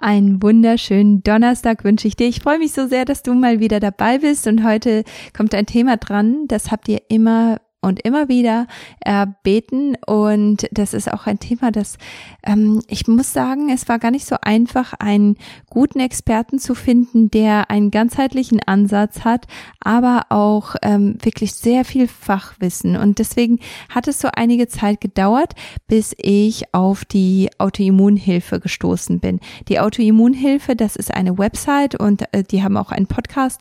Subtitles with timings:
[0.00, 2.28] Einen wunderschönen Donnerstag wünsche ich dir.
[2.28, 5.02] Ich freue mich so sehr, dass du mal wieder dabei bist und heute
[5.36, 8.66] kommt ein Thema dran, das habt ihr immer und immer wieder
[9.00, 9.96] erbeten.
[10.06, 11.96] Und das ist auch ein Thema, das
[12.44, 15.36] ähm, ich muss sagen, es war gar nicht so einfach, einen
[15.70, 19.46] guten Experten zu finden, der einen ganzheitlichen Ansatz hat,
[19.80, 22.96] aber auch ähm, wirklich sehr viel Fachwissen.
[22.96, 25.54] Und deswegen hat es so einige Zeit gedauert,
[25.86, 29.40] bis ich auf die Autoimmunhilfe gestoßen bin.
[29.68, 33.60] Die Autoimmunhilfe, das ist eine Website und äh, die haben auch einen Podcast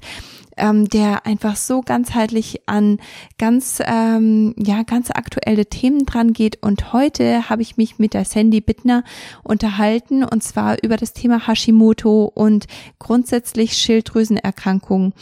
[0.58, 3.00] ähm, der einfach so ganzheitlich an
[3.38, 6.62] ganz, ähm, ja, ganz aktuelle Themen dran geht.
[6.62, 9.04] Und heute habe ich mich mit der Sandy Bittner
[9.44, 12.68] unterhalten und zwar über das Thema Hashimoto und
[13.00, 15.14] grundsätzlich Schilddrüsenerkrankungen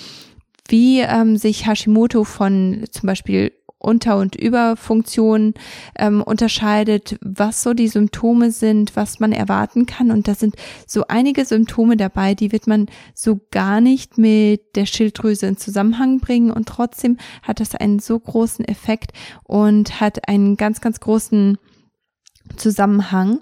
[0.68, 3.52] wie ähm, sich Hashimoto von zum Beispiel
[3.86, 5.54] unter- und Überfunktion
[5.98, 10.12] ähm, unterscheidet, was so die Symptome sind, was man erwarten kann.
[10.12, 10.56] Und da sind
[10.88, 16.20] so einige Symptome dabei, die wird man so gar nicht mit der Schilddrüse in Zusammenhang
[16.20, 16.52] bringen.
[16.52, 19.12] Und trotzdem hat das einen so großen Effekt
[19.44, 21.58] und hat einen ganz, ganz großen
[22.58, 23.40] Zusammenhang.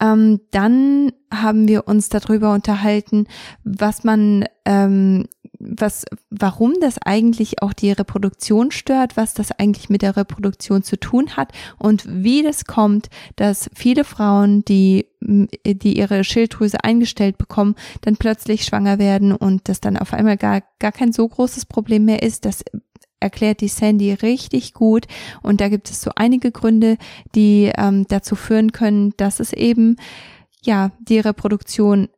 [0.00, 3.26] Ähm, dann haben wir uns darüber unterhalten,
[3.64, 5.26] was man ähm,
[5.58, 10.98] was, warum das eigentlich auch die Reproduktion stört, was das eigentlich mit der Reproduktion zu
[10.98, 17.74] tun hat und wie das kommt, dass viele Frauen, die, die ihre Schilddrüse eingestellt bekommen,
[18.02, 22.04] dann plötzlich schwanger werden und das dann auf einmal gar, gar kein so großes Problem
[22.04, 22.44] mehr ist.
[22.44, 22.62] Das
[23.20, 25.06] erklärt die Sandy richtig gut
[25.42, 26.98] und da gibt es so einige Gründe,
[27.34, 29.96] die ähm, dazu führen können, dass es eben
[30.62, 32.08] ja die Reproduktion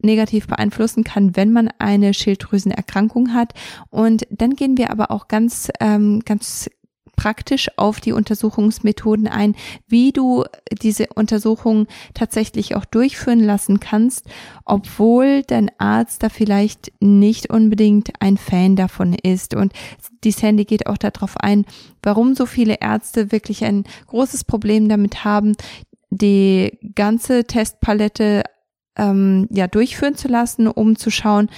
[0.00, 3.54] negativ beeinflussen kann, wenn man eine Schilddrüsenerkrankung hat.
[3.90, 6.70] Und dann gehen wir aber auch ganz, ähm, ganz
[7.18, 9.56] praktisch auf die Untersuchungsmethoden ein,
[9.88, 10.44] wie du
[10.80, 14.26] diese Untersuchung tatsächlich auch durchführen lassen kannst,
[14.64, 19.56] obwohl dein Arzt da vielleicht nicht unbedingt ein Fan davon ist.
[19.56, 19.72] Und
[20.22, 21.66] die Sandy geht auch darauf ein,
[22.04, 25.56] warum so viele Ärzte wirklich ein großes Problem damit haben,
[26.10, 28.44] die ganze Testpalette
[28.98, 31.48] ähm, ja durchführen zu lassen, um zu schauen,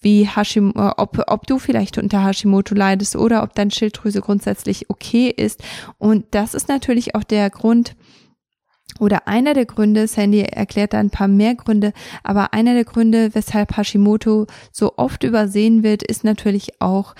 [0.00, 4.90] wie Hashim, äh, ob, ob du vielleicht unter Hashimoto leidest oder ob deine Schilddrüse grundsätzlich
[4.90, 5.62] okay ist.
[5.98, 7.94] Und das ist natürlich auch der Grund,
[9.00, 13.34] oder einer der Gründe, Sandy erklärt da ein paar mehr Gründe, aber einer der Gründe,
[13.34, 17.14] weshalb Hashimoto so oft übersehen wird, ist natürlich auch,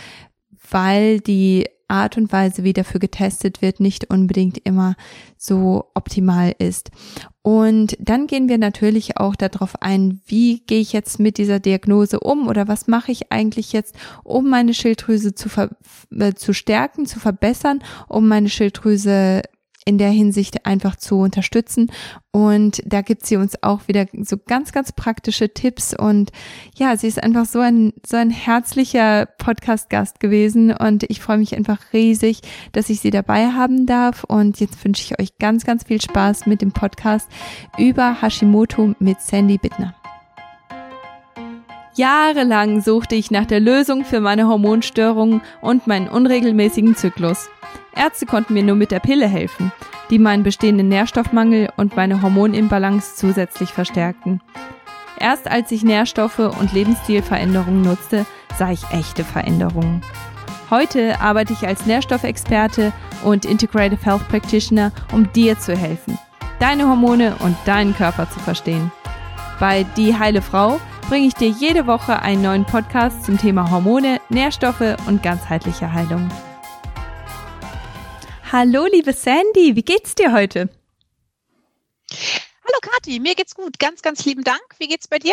[0.71, 4.97] weil die Art und Weise, wie dafür getestet wird, nicht unbedingt immer
[5.37, 6.91] so optimal ist.
[7.43, 12.21] Und dann gehen wir natürlich auch darauf ein, wie gehe ich jetzt mit dieser Diagnose
[12.21, 15.49] um oder was mache ich eigentlich jetzt, um meine Schilddrüse zu,
[16.17, 19.43] äh, zu stärken, zu verbessern, um meine Schilddrüse
[19.85, 21.91] in der Hinsicht einfach zu unterstützen.
[22.31, 25.95] Und da gibt sie uns auch wieder so ganz, ganz praktische Tipps.
[25.95, 26.31] Und
[26.77, 30.73] ja, sie ist einfach so ein, so ein herzlicher Podcast-Gast gewesen.
[30.73, 32.41] Und ich freue mich einfach riesig,
[32.73, 34.25] dass ich sie dabei haben darf.
[34.25, 37.29] Und jetzt wünsche ich euch ganz, ganz viel Spaß mit dem Podcast
[37.77, 39.95] über Hashimoto mit Sandy Bittner.
[41.95, 47.51] Jahrelang suchte ich nach der Lösung für meine Hormonstörungen und meinen unregelmäßigen Zyklus.
[47.95, 49.73] Ärzte konnten mir nur mit der Pille helfen,
[50.11, 54.41] die meinen bestehenden Nährstoffmangel und meine Hormonimbalance zusätzlich verstärkten.
[55.19, 58.27] Erst als ich Nährstoffe und Lebensstilveränderungen nutzte,
[58.59, 60.03] sah ich echte Veränderungen.
[60.71, 66.19] Heute arbeite ich als Nährstoffexperte und Integrative Health Practitioner, um dir zu helfen,
[66.59, 68.91] deine Hormone und deinen Körper zu verstehen.
[69.61, 74.19] Bei Die Heile Frau bringe ich dir jede Woche einen neuen Podcast zum Thema Hormone,
[74.29, 76.29] Nährstoffe und ganzheitliche Heilung.
[78.53, 80.69] Hallo, liebe Sandy, wie geht's dir heute?
[82.11, 83.79] Hallo Kathi, mir geht's gut.
[83.79, 84.61] Ganz, ganz lieben Dank.
[84.77, 85.33] Wie geht's bei dir?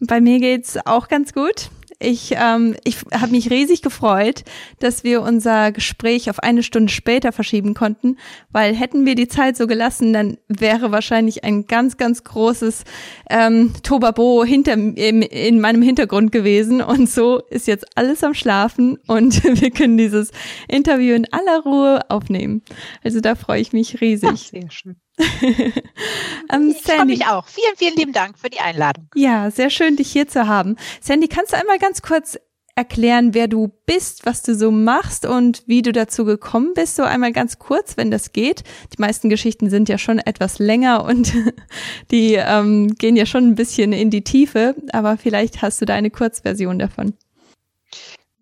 [0.00, 1.70] Bei mir geht's auch ganz gut.
[2.02, 4.42] Ich, ähm, ich habe mich riesig gefreut,
[4.80, 8.18] dass wir unser Gespräch auf eine Stunde später verschieben konnten,
[8.50, 12.84] weil hätten wir die Zeit so gelassen, dann wäre wahrscheinlich ein ganz, ganz großes
[13.30, 16.82] ähm, Tobabo hinter in, in meinem Hintergrund gewesen.
[16.82, 20.32] Und so ist jetzt alles am Schlafen und wir können dieses
[20.68, 22.62] Interview in aller Ruhe aufnehmen.
[23.04, 24.30] Also da freue ich mich riesig.
[24.32, 24.96] Ach, sehr schön.
[26.52, 27.46] ähm, ich freue mich auch.
[27.46, 29.08] Vielen, vielen lieben Dank für die Einladung.
[29.14, 30.76] Ja, sehr schön, dich hier zu haben.
[31.00, 32.38] Sandy, kannst du einmal ganz kurz
[32.74, 36.96] erklären, wer du bist, was du so machst und wie du dazu gekommen bist?
[36.96, 38.64] So einmal ganz kurz, wenn das geht.
[38.96, 41.32] Die meisten Geschichten sind ja schon etwas länger und
[42.10, 45.94] die ähm, gehen ja schon ein bisschen in die Tiefe, aber vielleicht hast du da
[45.94, 47.14] eine Kurzversion davon.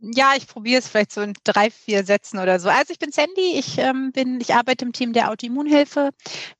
[0.00, 2.68] Ja, ich probiere es vielleicht so in drei, vier Sätzen oder so.
[2.68, 6.10] Also ich bin Sandy, ich ähm, bin, ich arbeite im Team der Autoimmunhilfe.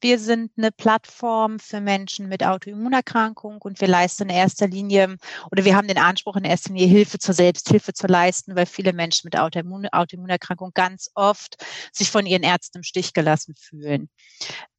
[0.01, 5.17] Wir sind eine Plattform für Menschen mit Autoimmunerkrankung und wir leisten in erster Linie
[5.51, 8.93] oder wir haben den Anspruch in erster Linie Hilfe zur Selbsthilfe zu leisten, weil viele
[8.93, 11.57] Menschen mit Autoimmun Autoimmunerkrankung ganz oft
[11.93, 14.11] sich von ihren Ärzten im Stich gelassen fühlen.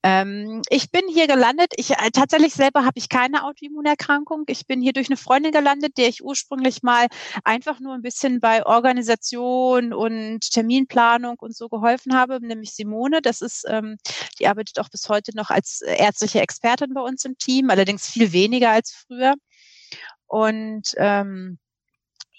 [0.04, 1.74] Ähm, ich bin hier gelandet.
[1.78, 4.46] Ich äh, tatsächlich selber habe ich keine Autoimmunerkrankung.
[4.48, 7.08] Ich bin hier durch eine Freundin gelandet, der ich ursprünglich mal
[7.44, 13.22] einfach nur ein bisschen bei Organisation und Terminplanung und so geholfen habe, nämlich Simone.
[13.22, 13.98] Das ist, ähm,
[14.40, 18.32] die arbeitet auch bis heute noch als ärztliche Expertin bei uns im Team, allerdings viel
[18.34, 19.36] weniger als früher.
[20.28, 21.60] Und ähm,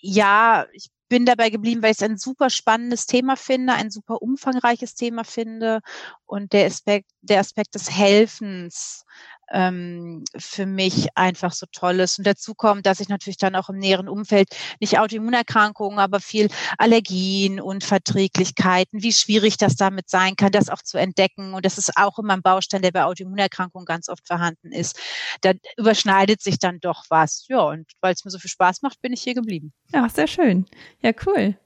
[0.01, 4.23] ja, ich bin dabei geblieben, weil ich es ein super spannendes Thema finde, ein super
[4.23, 5.81] umfangreiches Thema finde
[6.25, 9.05] und der Aspekt, der Aspekt des Helfens
[9.53, 12.19] ähm, für mich einfach so toll ist.
[12.19, 14.49] Und dazu kommt, dass ich natürlich dann auch im näheren Umfeld
[14.81, 20.83] nicht Autoimmunerkrankungen, aber viel Allergien und Verträglichkeiten, wie schwierig das damit sein kann, das auch
[20.83, 21.55] zu entdecken.
[21.55, 24.99] Und das ist auch immer ein Baustein, der bei Autoimmunerkrankungen ganz oft vorhanden ist.
[25.43, 27.47] Da überschneidet sich dann doch was.
[27.49, 29.73] Ja, und weil es mir so viel Spaß macht, bin ich hier geblieben.
[29.93, 30.67] Ja, sehr schön.
[31.03, 31.57] Ja, cool.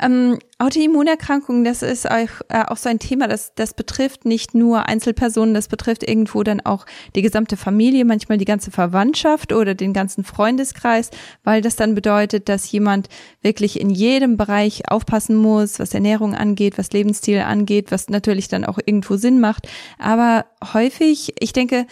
[0.00, 4.86] Ähm, Autoimmunerkrankungen, das ist auch, äh, auch so ein Thema, das, das betrifft nicht nur
[4.86, 9.92] Einzelpersonen, das betrifft irgendwo dann auch die gesamte Familie, manchmal die ganze Verwandtschaft oder den
[9.92, 11.10] ganzen Freundeskreis,
[11.44, 13.08] weil das dann bedeutet, dass jemand
[13.42, 18.64] wirklich in jedem Bereich aufpassen muss, was Ernährung angeht, was Lebensstil angeht, was natürlich dann
[18.64, 19.68] auch irgendwo Sinn macht.
[19.98, 21.86] Aber häufig, ich denke,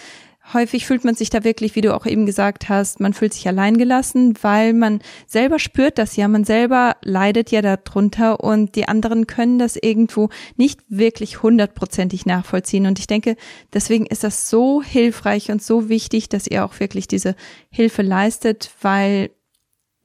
[0.53, 3.49] häufig fühlt man sich da wirklich, wie du auch eben gesagt hast, man fühlt sich
[3.49, 9.27] alleingelassen, weil man selber spürt das ja, man selber leidet ja darunter und die anderen
[9.27, 12.87] können das irgendwo nicht wirklich hundertprozentig nachvollziehen.
[12.87, 13.37] Und ich denke,
[13.73, 17.35] deswegen ist das so hilfreich und so wichtig, dass ihr auch wirklich diese
[17.71, 19.31] Hilfe leistet, weil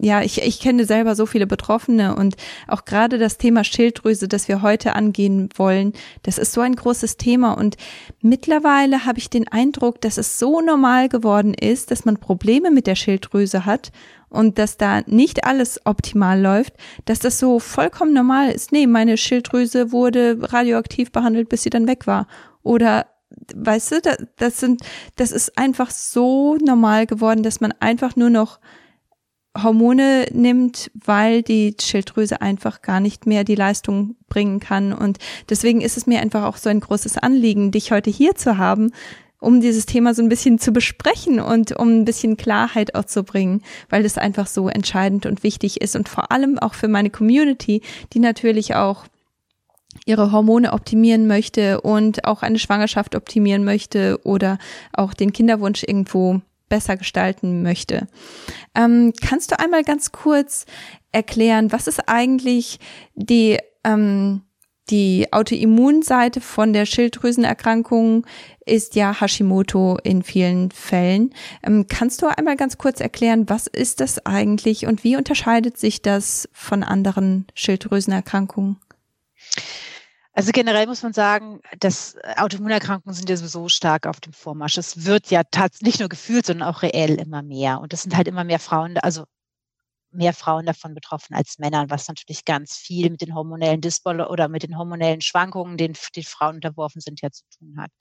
[0.02, 2.36] ja, ich, ich kenne selber so viele Betroffene und
[2.68, 5.92] auch gerade das Thema Schilddrüse, das wir heute angehen wollen,
[6.24, 7.76] das ist so ein großes Thema und
[8.22, 12.88] mittlerweile habe ich den Eindruck, dass es so normal geworden ist, dass man Probleme mit
[12.88, 13.92] der Schilddrüse hat
[14.30, 18.72] und dass da nicht alles optimal läuft, dass das so vollkommen normal ist.
[18.72, 22.28] Nee, meine Schilddrüse wurde radioaktiv behandelt, bis sie dann weg war.
[22.64, 23.08] Oder
[23.54, 24.82] weißt du, das sind,
[25.18, 28.60] das ist einfach so normal geworden, dass man einfach nur noch
[29.58, 34.94] Hormone nimmt, weil die Schilddrüse einfach gar nicht mehr die Leistung bringen kann.
[34.94, 35.18] Und
[35.50, 38.92] deswegen ist es mir einfach auch so ein großes Anliegen, dich heute hier zu haben,
[39.40, 43.24] um dieses Thema so ein bisschen zu besprechen und um ein bisschen Klarheit auch zu
[43.24, 47.10] bringen, weil das einfach so entscheidend und wichtig ist und vor allem auch für meine
[47.10, 47.82] Community,
[48.14, 49.06] die natürlich auch
[50.06, 54.60] ihre Hormone optimieren möchte und auch eine Schwangerschaft optimieren möchte oder
[54.94, 58.08] auch den Kinderwunsch irgendwo besser gestalten möchte.
[58.76, 60.66] Ähm, kannst du einmal ganz kurz
[61.12, 62.80] erklären, was ist eigentlich
[63.16, 64.44] die, ähm,
[64.90, 68.26] die Autoimmunseite von der Schilddrüsenerkrankung
[68.66, 71.34] ist ja Hashimoto in vielen Fällen.
[71.64, 76.02] Ähm, kannst du einmal ganz kurz erklären, was ist das eigentlich und wie unterscheidet sich
[76.02, 78.78] das von anderen Schilddrüsenerkrankungen?
[80.40, 84.78] Also generell muss man sagen, dass Autoimmunerkrankungen sind ja sowieso stark auf dem Vormarsch.
[84.78, 87.82] Es wird ja tatsächlich nicht nur gefühlt, sondern auch reell immer mehr.
[87.82, 89.26] Und es sind halt immer mehr Frauen, also
[90.12, 94.48] mehr Frauen davon betroffen als Männer, was natürlich ganz viel mit den hormonellen Dysbol oder
[94.48, 97.92] mit den hormonellen Schwankungen, denen die Frauen unterworfen sind, ja zu tun hat.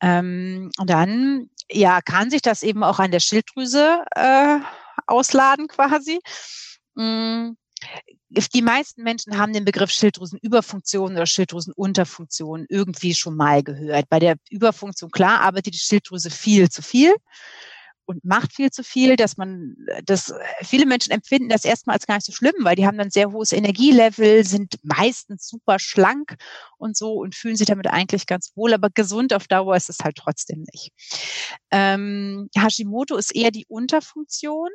[0.00, 4.58] Ähm, und dann, ja, kann sich das eben auch an der Schilddrüse äh,
[5.06, 6.18] ausladen quasi.
[6.96, 7.52] Mm
[8.28, 14.08] die meisten Menschen haben den Begriff Schilddrüsenüberfunktion oder Schilddrüsenunterfunktion irgendwie schon mal gehört.
[14.08, 17.14] Bei der Überfunktion, klar, arbeitet die Schilddrüse viel zu viel
[18.06, 22.14] und macht viel zu viel, dass man, dass viele Menschen empfinden das erstmal als gar
[22.14, 26.36] nicht so schlimm, weil die haben dann sehr hohes Energielevel, sind meistens super schlank
[26.78, 29.98] und so und fühlen sich damit eigentlich ganz wohl, aber gesund auf Dauer ist es
[30.02, 30.92] halt trotzdem nicht.
[31.70, 34.70] Ähm, Hashimoto ist eher die Unterfunktion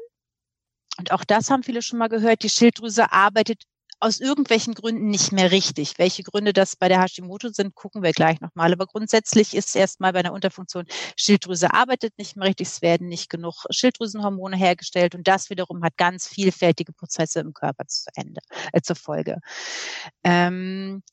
[0.98, 2.44] und auch das haben viele schon mal gehört.
[2.44, 3.64] Die Schilddrüse arbeitet
[4.02, 6.00] aus irgendwelchen Gründen nicht mehr richtig.
[6.00, 8.74] Welche Gründe das bei der Hashimoto sind, gucken wir gleich nochmal.
[8.74, 13.30] Aber grundsätzlich ist erstmal bei einer Unterfunktion, Schilddrüse arbeitet nicht mehr richtig, es werden nicht
[13.30, 18.42] genug Schilddrüsenhormone hergestellt und das wiederum hat ganz vielfältige Prozesse im Körper zu Ende,
[18.74, 19.38] äh, zur Folge.
[20.24, 21.04] Ähm,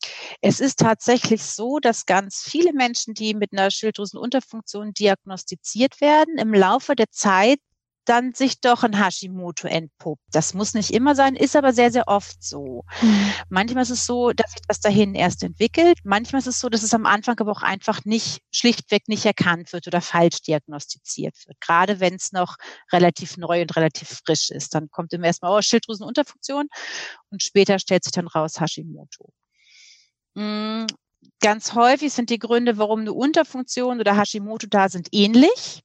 [0.40, 6.54] es ist tatsächlich so, dass ganz viele Menschen, die mit einer Schilddrüsenunterfunktion diagnostiziert werden, im
[6.54, 7.58] Laufe der Zeit
[8.08, 10.22] dann sich doch ein Hashimoto entpuppt.
[10.32, 12.84] Das muss nicht immer sein, ist aber sehr, sehr oft so.
[13.02, 13.32] Mhm.
[13.48, 15.98] Manchmal ist es so, dass sich das dahin erst entwickelt.
[16.04, 19.72] Manchmal ist es so, dass es am Anfang aber auch einfach nicht, schlichtweg nicht erkannt
[19.72, 21.60] wird oder falsch diagnostiziert wird.
[21.60, 22.56] Gerade wenn es noch
[22.92, 24.74] relativ neu und relativ frisch ist.
[24.74, 26.68] Dann kommt immer erstmal, oh, Schilddrüsenunterfunktion
[27.30, 29.32] und später stellt sich dann raus Hashimoto.
[30.34, 30.86] Mm,
[31.40, 35.82] ganz häufig sind die Gründe, warum eine Unterfunktion oder Hashimoto da sind, ähnlich.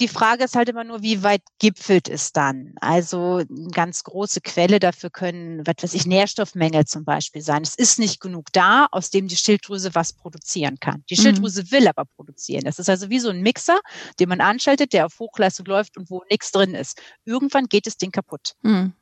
[0.00, 2.72] Die Frage ist halt immer nur, wie weit gipfelt es dann?
[2.80, 7.62] Also eine ganz große Quelle dafür können, was weiß ich, Nährstoffmängel zum Beispiel sein.
[7.62, 11.04] Es ist nicht genug da, aus dem die Schilddrüse was produzieren kann.
[11.10, 11.22] Die mhm.
[11.22, 11.70] Schilddrüse mhm.
[11.72, 12.64] will aber produzieren.
[12.64, 13.78] Das ist also wie so ein Mixer,
[14.18, 17.00] den man anschaltet, der auf Hochleistung läuft und wo nichts drin ist.
[17.26, 18.54] Irgendwann geht das Ding kaputt.
[18.62, 18.94] Mhm.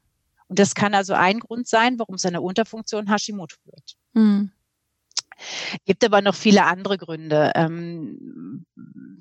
[0.48, 3.96] Und das kann also ein Grund sein, warum es eine Unterfunktion Hashimoto wird.
[4.14, 4.50] Mhm.
[5.84, 7.52] Gibt aber noch viele andere Gründe.
[7.54, 8.66] Ähm,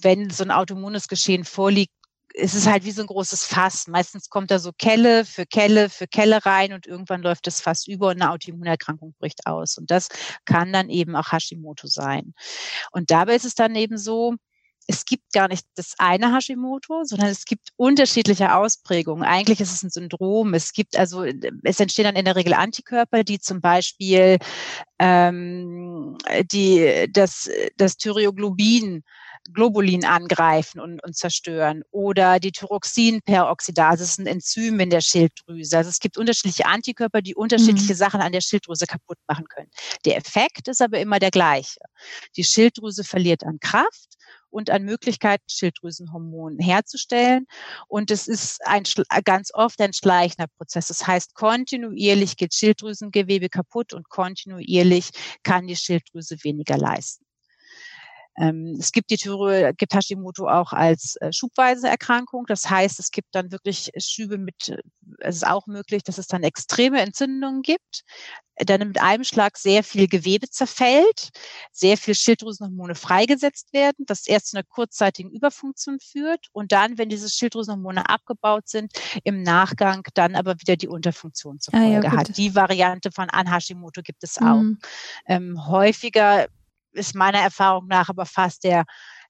[0.01, 1.93] wenn so ein autoimmunes Geschehen vorliegt,
[2.33, 3.87] ist es halt wie so ein großes Fass.
[3.87, 7.87] Meistens kommt da so Kelle für Kelle für Kelle rein und irgendwann läuft das Fass
[7.87, 9.77] über und eine Autoimmunerkrankung bricht aus.
[9.77, 10.09] Und das
[10.45, 12.33] kann dann eben auch Hashimoto sein.
[12.91, 14.35] Und dabei ist es dann eben so,
[14.89, 19.25] es gibt gar nicht das eine Hashimoto, sondern es gibt unterschiedliche Ausprägungen.
[19.25, 20.53] Eigentlich ist es ein Syndrom.
[20.53, 21.25] Es gibt also,
[21.63, 24.37] es entstehen dann in der Regel Antikörper, die zum Beispiel
[24.97, 26.17] ähm,
[26.51, 29.03] die, das, das Thyroglobin
[29.53, 35.77] Globulin angreifen und, und zerstören oder die Thyroxinperoxidase ist ein Enzym in der Schilddrüse.
[35.77, 37.97] Also es gibt unterschiedliche Antikörper, die unterschiedliche mhm.
[37.97, 39.69] Sachen an der Schilddrüse kaputt machen können.
[40.05, 41.79] Der Effekt ist aber immer der gleiche.
[42.35, 44.17] Die Schilddrüse verliert an Kraft
[44.49, 47.45] und an Möglichkeiten, Schilddrüsenhormonen herzustellen.
[47.87, 48.83] Und es ist ein,
[49.23, 50.87] ganz oft ein schleichender Prozess.
[50.87, 55.11] Das heißt, kontinuierlich geht Schilddrüsengewebe kaputt und kontinuierlich
[55.43, 57.26] kann die Schilddrüse weniger leisten.
[58.37, 62.45] Ähm, es gibt die Thyro, gibt Hashimoto auch als äh, schubweise Erkrankung.
[62.47, 64.77] Das heißt, es gibt dann wirklich Schübe mit, äh,
[65.19, 68.03] es ist auch möglich, dass es dann extreme Entzündungen gibt,
[68.57, 71.29] dann mit einem Schlag sehr viel Gewebe zerfällt,
[71.71, 77.09] sehr viel Schilddrüsenhormone freigesetzt werden, was erst zu einer kurzzeitigen Überfunktion führt und dann, wenn
[77.09, 78.91] diese Schilddrüsenhormone abgebaut sind,
[79.23, 82.37] im Nachgang dann aber wieder die Unterfunktion zur Folge ah, ja, hat.
[82.37, 84.61] Die Variante von An Hashimoto gibt es auch.
[84.61, 84.79] Mhm.
[85.27, 86.47] Ähm, häufiger
[86.97, 88.85] ist meiner Erfahrung nach aber fast der,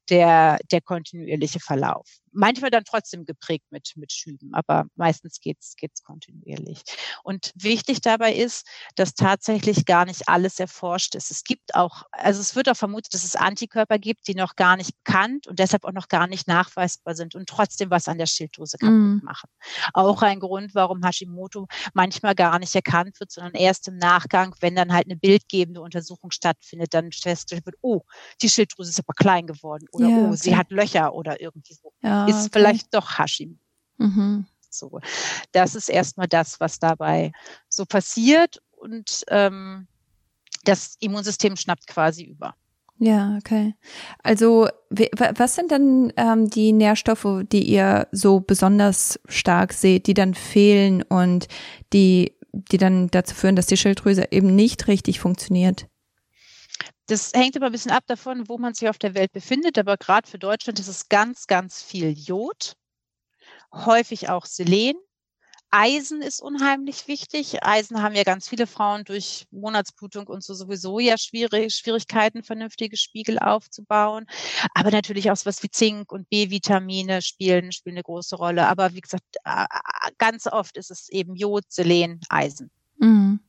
[0.10, 6.03] der, der kontinuierliche Verlauf manchmal dann trotzdem geprägt mit, mit Schüben, aber meistens geht's geht's
[6.03, 6.82] kontinuierlich.
[7.24, 11.32] Und wichtig dabei ist, dass tatsächlich gar nicht alles erforscht ist.
[11.32, 14.77] Es gibt auch, also es wird auch vermutet, dass es Antikörper gibt, die noch gar
[14.77, 18.27] nicht bekannt und deshalb auch noch gar nicht nachweisbar sind und trotzdem was an der
[18.27, 19.25] Schilddrüse kaputt mm.
[19.25, 19.50] machen.
[19.94, 24.75] Auch ein Grund, warum Hashimoto manchmal gar nicht erkannt wird, sondern erst im Nachgang, wenn
[24.75, 28.01] dann halt eine bildgebende Untersuchung stattfindet, dann festgestellt wird, oh,
[28.41, 31.94] die Schilddrüse ist aber klein geworden oder ja, oh, sie hat Löcher oder irgendwie so.
[32.08, 32.50] Ja ist okay.
[32.54, 33.60] vielleicht doch Hashim.
[33.98, 34.46] Mhm.
[34.70, 35.00] So,
[35.52, 37.32] das ist erstmal das, was dabei
[37.70, 39.88] so passiert und ähm,
[40.64, 42.56] das Immunsystem schnappt quasi über.
[43.00, 43.76] Ja, okay.
[44.24, 50.34] Also was sind dann ähm, die Nährstoffe, die ihr so besonders stark seht, die dann
[50.34, 51.48] fehlen und
[51.94, 55.88] die, die dann dazu führen, dass die Schilddrüse eben nicht richtig funktioniert?
[57.08, 59.96] Das hängt immer ein bisschen ab davon, wo man sich auf der Welt befindet, aber
[59.96, 62.74] gerade für Deutschland ist es ganz, ganz viel Jod,
[63.74, 64.96] häufig auch Selen.
[65.70, 67.64] Eisen ist unheimlich wichtig.
[67.64, 72.96] Eisen haben ja ganz viele Frauen durch Monatsblutung und so sowieso ja schwierig, Schwierigkeiten, vernünftige
[72.96, 74.26] Spiegel aufzubauen.
[74.74, 78.68] Aber natürlich auch was wie Zink und B-Vitamine spielen, spielen eine große Rolle.
[78.68, 79.26] Aber wie gesagt,
[80.18, 82.72] ganz oft ist es eben Jod, Selen, Eisen.
[82.98, 83.47] Mhm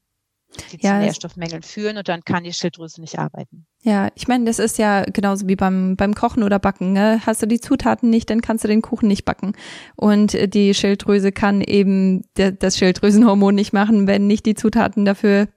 [0.72, 3.66] die ja, zu Nährstoffmängeln führen und dann kann die Schilddrüse nicht arbeiten.
[3.82, 6.92] Ja, ich meine, das ist ja genauso wie beim, beim Kochen oder Backen.
[6.92, 7.20] Ne?
[7.24, 9.52] Hast du die Zutaten nicht, dann kannst du den Kuchen nicht backen.
[9.96, 15.48] Und die Schilddrüse kann eben das Schilddrüsenhormon nicht machen, wenn nicht die Zutaten dafür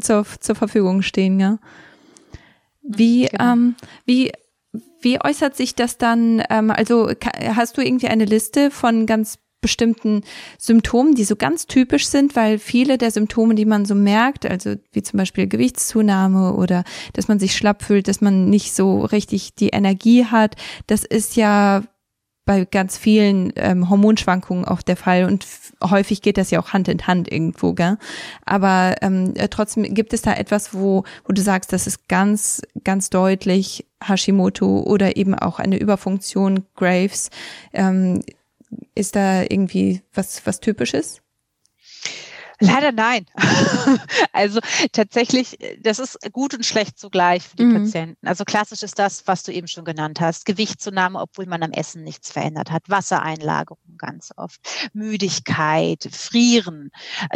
[0.00, 1.40] zur, zur Verfügung stehen.
[1.40, 1.58] Ja?
[2.82, 3.52] Wie, genau.
[3.52, 3.74] ähm,
[4.04, 4.32] wie
[5.04, 6.42] wie äußert sich das dann?
[6.50, 7.10] Ähm, also
[7.54, 10.24] hast du irgendwie eine Liste von ganz bestimmten
[10.58, 14.74] Symptomen, die so ganz typisch sind, weil viele der Symptome, die man so merkt, also
[14.92, 19.54] wie zum Beispiel Gewichtszunahme oder dass man sich schlapp fühlt, dass man nicht so richtig
[19.54, 20.56] die Energie hat,
[20.86, 21.82] das ist ja
[22.44, 25.46] bei ganz vielen ähm, Hormonschwankungen auch der Fall und
[25.82, 27.96] häufig geht das ja auch Hand in Hand irgendwo, gell?
[28.44, 32.60] Aber ähm, äh, trotzdem gibt es da etwas, wo wo du sagst, das ist ganz
[32.84, 37.30] ganz deutlich Hashimoto oder eben auch eine Überfunktion Graves.
[37.72, 38.20] Ähm,
[38.94, 41.23] ist da irgendwie was, was Typisches?
[42.60, 43.26] Leider nein.
[44.32, 44.60] also
[44.92, 47.84] tatsächlich, das ist gut und schlecht zugleich für die mhm.
[47.84, 48.26] Patienten.
[48.26, 50.44] Also klassisch ist das, was du eben schon genannt hast.
[50.44, 52.88] Gewichtszunahme, obwohl man am Essen nichts verändert hat.
[52.88, 54.60] Wassereinlagerung ganz oft.
[54.92, 56.90] Müdigkeit, Frieren.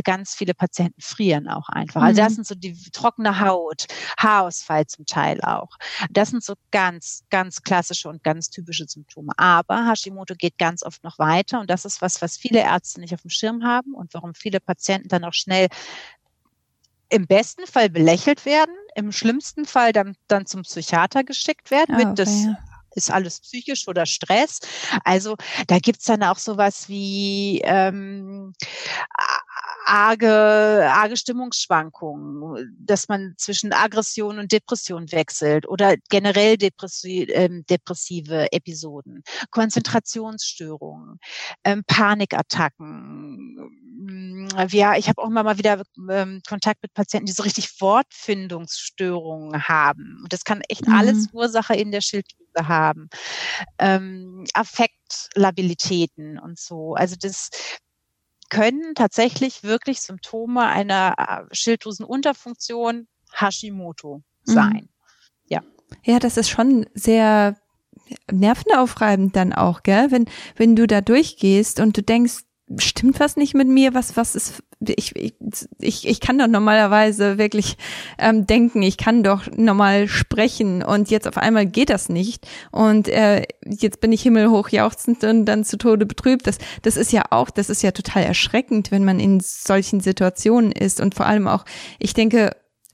[0.05, 2.03] Ganz viele Patienten frieren auch einfach.
[2.03, 2.35] Also das mhm.
[2.35, 3.87] sind so die trockene Haut,
[4.19, 5.71] Haarausfall zum Teil auch.
[6.11, 9.33] Das sind so ganz, ganz klassische und ganz typische Symptome.
[9.37, 13.15] Aber Hashimoto geht ganz oft noch weiter und das ist was, was viele Ärzte nicht
[13.15, 15.69] auf dem Schirm haben und warum viele Patienten dann auch schnell
[17.11, 21.99] im besten Fall belächelt werden, im schlimmsten Fall dann, dann zum Psychiater geschickt werden oh,
[21.99, 22.47] mit, okay, das
[22.95, 24.61] ist alles psychisch oder Stress.
[25.05, 25.37] Also
[25.67, 28.53] da gibt's dann auch sowas wie ähm,
[29.89, 38.53] arge, arge Stimmungsschwankungen, dass man zwischen Aggression und Depression wechselt oder generell depressi äh, depressive
[38.53, 41.19] Episoden, Konzentrationsstörungen,
[41.65, 43.57] ähm, Panikattacken.
[43.99, 47.81] Mm, ja, ich habe auch immer mal wieder ähm, Kontakt mit Patienten, die so richtig
[47.81, 50.21] Wortfindungsstörungen haben.
[50.23, 50.95] Und das kann echt mhm.
[50.95, 53.09] alles Ursache in der Schilddrüse haben.
[53.79, 56.95] Ähm, Affektlabilitäten und so.
[56.95, 57.49] Also das,
[58.49, 64.53] können tatsächlich wirklich Symptome einer äh, Schilddrüsenunterfunktion Hashimoto mhm.
[64.53, 64.83] sein.
[64.83, 64.89] Mhm.
[65.47, 65.63] Ja.
[66.05, 67.57] Ja, das ist schon sehr
[68.31, 70.11] nervenaufreibend dann auch, gell?
[70.11, 70.27] Wenn,
[70.57, 72.45] wenn du da durchgehst und du denkst,
[72.79, 73.95] stimmt was nicht mit mir?
[73.95, 75.15] Was, was ist, ich,
[75.81, 77.77] ich, ich kann doch normalerweise wirklich
[78.19, 80.83] ähm, denken, ich kann doch normal sprechen.
[80.83, 82.47] Und jetzt auf einmal geht das nicht.
[82.71, 86.47] Und äh, jetzt bin ich himmelhoch jauchzend und dann zu Tode betrübt.
[86.47, 90.71] Das, das ist ja auch, das ist ja total erschreckend, wenn man in solchen Situationen
[90.71, 91.01] ist.
[91.01, 91.65] Und vor allem auch,
[91.99, 92.53] ich denke,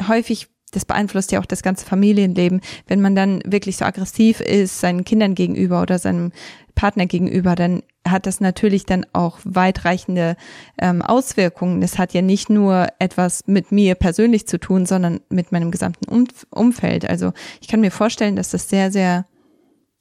[0.09, 4.81] häufig das beeinflusst ja auch das ganze Familienleben, wenn man dann wirklich so aggressiv ist
[4.81, 6.33] seinen Kindern gegenüber oder seinem
[6.75, 10.37] Partner gegenüber, dann hat das natürlich dann auch weitreichende
[10.79, 11.83] ähm, Auswirkungen.
[11.83, 16.09] Es hat ja nicht nur etwas mit mir persönlich zu tun, sondern mit meinem gesamten
[16.09, 17.09] um Umfeld.
[17.09, 19.27] Also ich kann mir vorstellen, dass das sehr, sehr,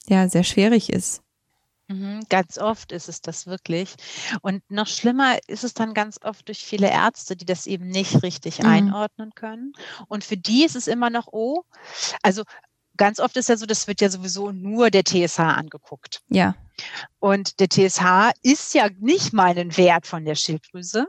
[0.08, 1.24] ja, sehr schwierig ist.
[1.88, 3.96] Mhm, ganz oft ist es das wirklich.
[4.42, 8.24] Und noch schlimmer ist es dann ganz oft durch viele Ärzte, die das eben nicht
[8.24, 8.70] richtig mhm.
[8.70, 9.74] einordnen können.
[10.08, 11.64] Und für die ist es immer noch, oh,
[12.22, 12.44] also
[12.98, 16.22] ganz oft ist ja so, das wird ja sowieso nur der TSH angeguckt.
[16.30, 16.56] Ja.
[17.20, 21.08] Und der TSH ist ja nicht mal ein Wert von der Schilddrüse,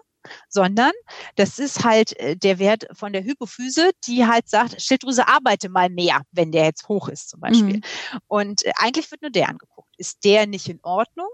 [0.48, 0.92] sondern
[1.36, 5.90] das ist halt äh, der Wert von der Hypophyse, die halt sagt, Schilddrüse arbeite mal
[5.90, 7.76] mehr, wenn der jetzt hoch ist zum Beispiel.
[7.76, 7.82] Mhm.
[8.26, 9.94] Und äh, eigentlich wird nur der angeguckt.
[9.98, 11.30] Ist der nicht in Ordnung?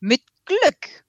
[0.00, 1.04] Mit Glück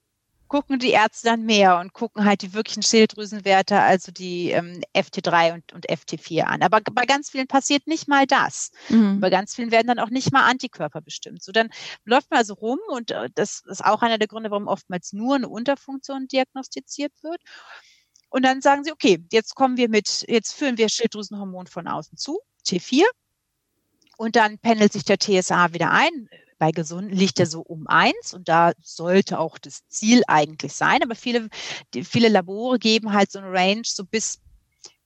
[0.49, 5.53] gucken die Ärzte dann mehr und gucken halt die wirklichen Schilddrüsenwerte, also die ähm, FT3
[5.53, 6.63] und, und FT4 an.
[6.63, 8.71] Aber bei ganz vielen passiert nicht mal das.
[8.89, 9.21] Mhm.
[9.21, 11.41] Bei ganz vielen werden dann auch nicht mal Antikörper bestimmt.
[11.43, 11.69] So, dann
[12.03, 15.35] läuft man also rum und äh, das ist auch einer der Gründe, warum oftmals nur
[15.35, 17.41] eine Unterfunktion diagnostiziert wird.
[18.29, 22.17] Und dann sagen sie, okay, jetzt kommen wir mit, jetzt führen wir Schilddrüsenhormon von außen
[22.17, 23.03] zu, T4.
[24.17, 26.27] Und dann pendelt sich der TSA wieder ein,
[26.59, 31.01] bei Gesunden liegt er so um eins und da sollte auch das Ziel eigentlich sein.
[31.01, 31.49] Aber viele,
[32.03, 34.39] viele Labore geben halt so eine Range so bis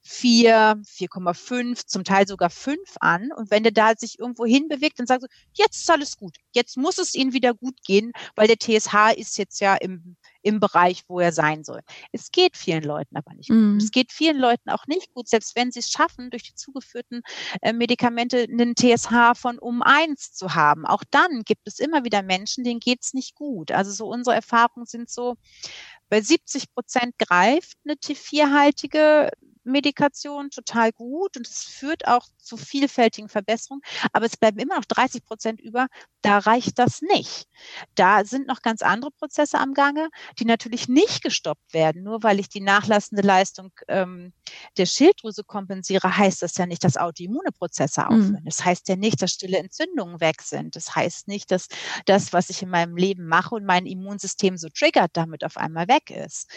[0.02, 3.30] 4, 4,5, zum Teil sogar 5 an.
[3.34, 6.36] Und wenn der da sich irgendwo hinbewegt, dann sagst du, jetzt ist alles gut.
[6.52, 10.60] Jetzt muss es ihnen wieder gut gehen, weil der TSH ist jetzt ja im, im
[10.60, 11.80] Bereich, wo er sein soll.
[12.12, 13.72] Es geht vielen Leuten aber nicht mm.
[13.72, 13.82] gut.
[13.82, 17.22] Es geht vielen Leuten auch nicht gut, selbst wenn sie es schaffen, durch die zugeführten
[17.62, 20.84] äh, Medikamente einen TSH von um eins zu haben.
[20.86, 23.72] Auch dann gibt es immer wieder Menschen, denen geht es nicht gut.
[23.72, 25.36] Also so unsere Erfahrungen sind so,
[26.10, 29.30] bei 70 Prozent greift eine T4-haltige
[29.64, 34.84] Medikation total gut und es führt auch zu vielfältigen Verbesserungen, aber es bleiben immer noch
[34.84, 35.88] 30 Prozent über,
[36.22, 37.46] da reicht das nicht.
[37.94, 42.02] Da sind noch ganz andere Prozesse am Gange, die natürlich nicht gestoppt werden.
[42.02, 44.32] Nur weil ich die nachlassende Leistung ähm,
[44.76, 48.06] der Schilddrüse kompensiere, heißt das ja nicht, dass autoimmune Prozesse mhm.
[48.06, 48.40] aufhören.
[48.40, 48.44] Mhm.
[48.44, 50.76] Das heißt ja nicht, dass stille Entzündungen weg sind.
[50.76, 51.68] Das heißt nicht, dass
[52.06, 55.88] das, was ich in meinem Leben mache und mein Immunsystem so triggert, damit auf einmal
[55.88, 56.48] weg ist.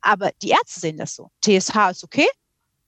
[0.00, 1.30] Aber die Ärzte sehen das so.
[1.42, 2.26] TSH ist okay,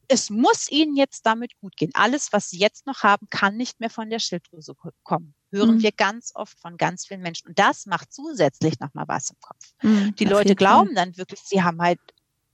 [0.08, 1.90] es muss ihnen jetzt damit gut gehen.
[1.94, 5.34] Alles, was sie jetzt noch haben, kann nicht mehr von der Schilddrüse kommen.
[5.50, 5.82] Hören mhm.
[5.82, 7.48] wir ganz oft von ganz vielen Menschen.
[7.48, 9.72] Und das macht zusätzlich nochmal was im Kopf.
[9.82, 10.94] Mhm, Die Leute glauben Fall.
[10.94, 12.00] dann wirklich, sie haben halt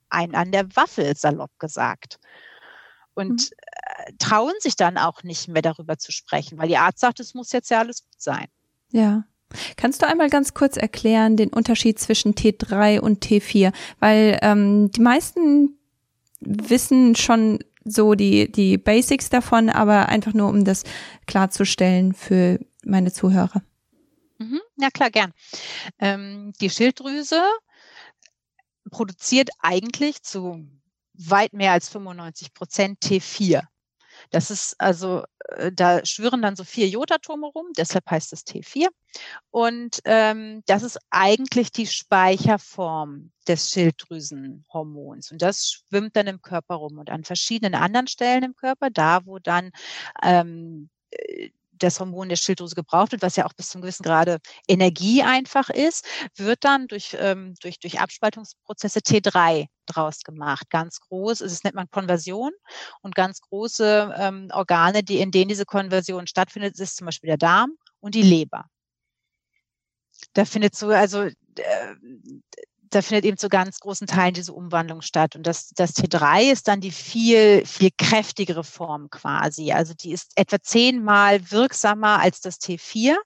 [0.08, 2.18] einen an der Waffel, salopp gesagt.
[3.14, 3.56] Und mhm.
[4.06, 7.34] äh, trauen sich dann auch nicht mehr darüber zu sprechen, weil ihr Arzt sagt, es
[7.34, 8.46] muss jetzt ja alles gut sein.
[8.90, 9.24] Ja.
[9.76, 13.74] Kannst du einmal ganz kurz erklären den Unterschied zwischen T3 und T4?
[14.00, 15.78] Weil ähm, die meisten
[16.44, 20.84] wissen schon so die, die Basics davon, aber einfach nur, um das
[21.26, 23.62] klarzustellen für meine Zuhörer.
[24.38, 24.60] Mhm.
[24.76, 25.32] Ja, klar, gern.
[25.98, 27.42] Ähm, die Schilddrüse
[28.90, 30.66] produziert eigentlich zu
[31.14, 33.62] weit mehr als 95 Prozent T4.
[34.30, 38.88] Das ist also, äh, da schwirren dann so vier Jodatome rum, deshalb heißt es T4.
[39.50, 45.32] Und ähm, das ist eigentlich die Speicherform des Schilddrüsenhormons.
[45.32, 46.98] Und das schwimmt dann im Körper rum.
[46.98, 49.70] Und an verschiedenen anderen Stellen im Körper, da wo dann
[50.22, 51.50] ähm, äh,
[51.82, 55.70] das Hormon der Schilddrüse gebraucht wird, was ja auch bis zum gewissen Grade Energie einfach
[55.70, 60.70] ist, wird dann durch, ähm, durch, durch Abspaltungsprozesse T3 draus gemacht.
[60.70, 62.52] Ganz groß, das nennt man Konversion
[63.02, 67.38] und ganz große ähm, Organe, die, in denen diese Konversion stattfindet, ist zum Beispiel der
[67.38, 68.66] Darm und die Leber.
[70.34, 71.32] Da findet so, also äh,
[72.94, 75.34] da findet eben zu ganz großen Teilen diese Umwandlung statt.
[75.34, 79.72] Und das, das T3 ist dann die viel, viel kräftigere Form quasi.
[79.72, 83.16] Also die ist etwa zehnmal wirksamer als das T4,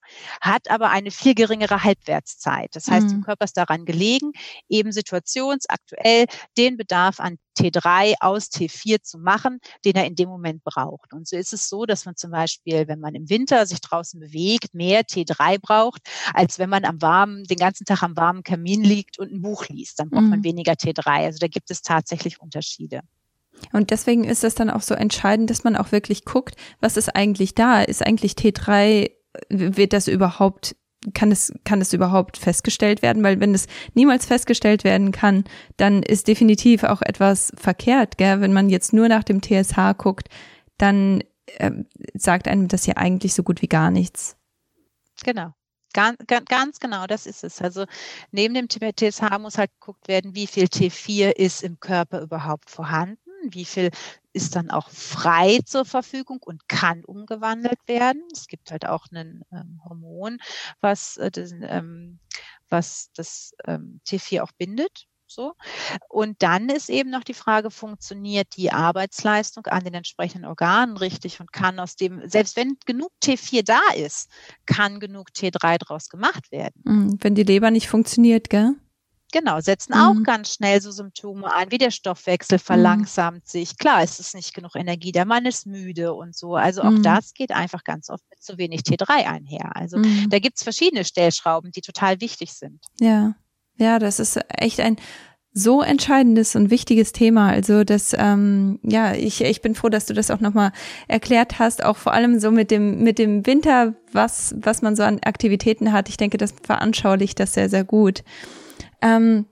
[0.41, 2.77] hat aber eine viel geringere Halbwertszeit.
[2.77, 3.11] Das heißt, mhm.
[3.11, 4.33] dem Körper ist daran gelegen,
[4.69, 6.27] eben situationsaktuell
[6.57, 11.13] den Bedarf an T3 aus T4 zu machen, den er in dem Moment braucht.
[11.13, 14.21] Und so ist es so, dass man zum Beispiel, wenn man im Winter sich draußen
[14.21, 16.03] bewegt, mehr T3 braucht,
[16.35, 19.69] als wenn man am warmen, den ganzen Tag am warmen Kamin liegt und ein Buch
[19.69, 19.99] liest.
[19.99, 20.31] Dann braucht mhm.
[20.31, 21.25] man weniger T3.
[21.25, 23.01] Also da gibt es tatsächlich Unterschiede.
[23.73, 27.15] Und deswegen ist es dann auch so entscheidend, dass man auch wirklich guckt, was ist
[27.15, 27.83] eigentlich da?
[27.83, 29.11] Ist eigentlich T3,
[29.49, 30.77] wird das überhaupt
[31.15, 33.23] kann es, kann es überhaupt festgestellt werden?
[33.23, 35.45] Weil wenn es niemals festgestellt werden kann,
[35.77, 38.41] dann ist definitiv auch etwas verkehrt, gell?
[38.41, 40.29] Wenn man jetzt nur nach dem TSH guckt,
[40.79, 41.23] dann
[41.59, 41.71] äh,
[42.15, 44.37] sagt einem das ja eigentlich so gut wie gar nichts.
[45.25, 45.53] Genau.
[45.93, 47.63] Ganz, ganz genau, das ist es.
[47.63, 47.87] Also
[48.31, 53.26] neben dem TSH muss halt geguckt werden, wie viel T4 ist im Körper überhaupt vorhanden
[53.53, 53.91] wie viel
[54.33, 58.23] ist dann auch frei zur Verfügung und kann umgewandelt werden.
[58.33, 60.39] Es gibt halt auch ein ähm, Hormon,
[60.81, 62.19] was, äh, das, ähm,
[62.69, 65.07] was das ähm, T4 auch bindet.
[65.29, 65.55] So.
[66.09, 71.41] Und dann ist eben noch die Frage, funktioniert die Arbeitsleistung an den entsprechenden Organen richtig
[71.41, 74.31] und kann aus dem, selbst wenn genug T4 da ist,
[74.67, 76.83] kann genug T3 draus gemacht werden.
[76.85, 78.75] Hm, wenn die Leber nicht funktioniert, gell?
[79.39, 80.01] Genau, setzen mhm.
[80.01, 82.63] auch ganz schnell so Symptome ein, wie der Stoffwechsel mhm.
[82.63, 83.49] verlangsamt mhm.
[83.49, 83.77] sich.
[83.77, 86.55] Klar, es ist nicht genug Energie, der Mann ist müde und so.
[86.55, 87.03] Also auch mhm.
[87.03, 89.77] das geht einfach ganz oft mit zu wenig T3 einher.
[89.77, 90.31] Also mhm.
[90.31, 92.81] da gibt's verschiedene Stellschrauben, die total wichtig sind.
[92.99, 93.35] Ja,
[93.77, 94.97] ja, das ist echt ein
[95.53, 97.51] so entscheidendes und wichtiges Thema.
[97.51, 100.73] Also das, ähm, ja, ich, ich bin froh, dass du das auch nochmal
[101.09, 105.03] erklärt hast, auch vor allem so mit dem, mit dem Winter, was, was man so
[105.03, 106.09] an Aktivitäten hat.
[106.09, 108.25] Ich denke, das veranschaulicht das sehr, sehr gut.
[109.07, 109.47] Ähm,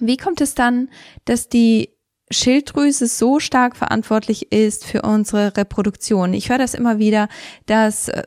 [0.00, 0.88] wie kommt es dann,
[1.24, 1.90] dass die
[2.30, 6.32] Schilddrüse so stark verantwortlich ist für unsere Reproduktion?
[6.32, 7.28] Ich höre das immer wieder,
[7.66, 8.22] dass äh,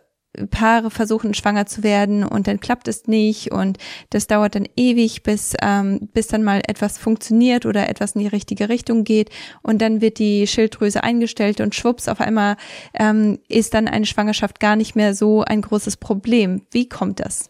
[0.52, 3.78] Paare versuchen schwanger zu werden und dann klappt es nicht und
[4.10, 8.28] das dauert dann ewig, bis, ähm, bis dann mal etwas funktioniert oder etwas in die
[8.28, 9.30] richtige Richtung geht
[9.62, 12.58] und dann wird die Schilddrüse eingestellt und schwupps, auf einmal
[12.94, 16.64] ähm, ist dann eine Schwangerschaft gar nicht mehr so ein großes Problem.
[16.72, 17.50] Wie kommt das?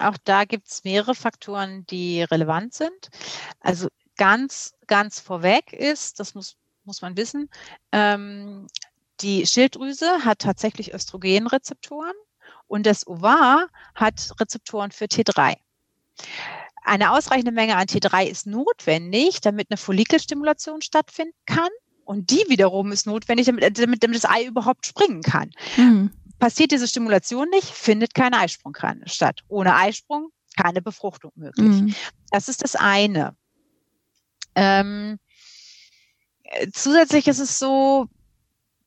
[0.00, 3.10] Auch da gibt es mehrere Faktoren, die relevant sind.
[3.60, 7.48] Also ganz, ganz vorweg ist, das muss, muss man wissen,
[7.92, 8.66] ähm,
[9.20, 12.14] die Schilddrüse hat tatsächlich Östrogenrezeptoren
[12.66, 15.56] und das Ovar hat Rezeptoren für T3.
[16.84, 21.68] Eine ausreichende Menge an T3 ist notwendig, damit eine Follikelstimulation stattfinden kann.
[22.04, 25.50] Und die wiederum ist notwendig, damit, damit, damit das Ei überhaupt springen kann.
[25.76, 26.10] Mhm.
[26.42, 29.42] Passiert diese Stimulation nicht, findet kein Eisprung statt.
[29.46, 31.68] Ohne Eisprung keine Befruchtung möglich.
[31.68, 31.94] Mhm.
[32.32, 33.36] Das ist das eine.
[34.56, 35.20] Ähm,
[36.72, 38.08] zusätzlich ist es so,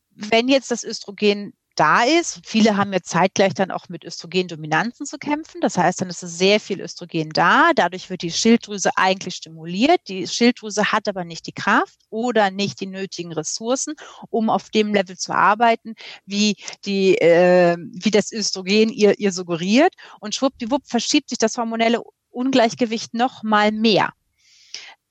[0.10, 2.42] wenn jetzt das Östrogen da ist.
[2.46, 5.62] Viele haben ja zeitgleich dann auch mit Östrogendominanzen zu kämpfen.
[5.62, 7.72] Das heißt, dann ist es sehr viel Östrogen da.
[7.76, 10.02] Dadurch wird die Schilddrüse eigentlich stimuliert.
[10.08, 13.96] Die Schilddrüse hat aber nicht die Kraft oder nicht die nötigen Ressourcen,
[14.30, 19.94] um auf dem Level zu arbeiten, wie die, äh, wie das Östrogen ihr, ihr suggeriert.
[20.20, 24.12] Und schwuppdiwupp verschiebt sich das hormonelle Ungleichgewicht noch mal mehr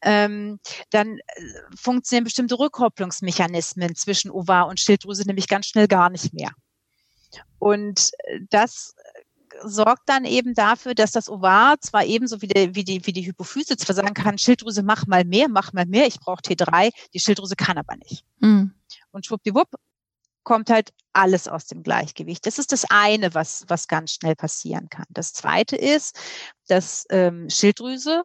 [0.05, 1.23] ähm, dann äh,
[1.77, 6.53] funktionieren bestimmte Rückkopplungsmechanismen zwischen Ovar und Schilddrüse nämlich ganz schnell gar nicht mehr.
[7.59, 8.95] Und äh, das
[9.63, 13.27] sorgt dann eben dafür, dass das Ovar zwar ebenso wie die, wie die, wie die
[13.27, 17.21] Hypophyse zwar sagen kann, Schilddrüse mach mal mehr, mach mal mehr, ich brauche T3, die
[17.21, 18.25] Schilddrüse kann aber nicht.
[18.41, 18.75] Mhm.
[19.11, 19.71] Und schwuppdiwupp
[20.43, 22.45] kommt halt alles aus dem Gleichgewicht.
[22.45, 25.07] Das ist das eine, was, was ganz schnell passieren kann.
[25.09, 26.19] Das zweite ist,
[26.69, 28.25] dass ähm, Schilddrüse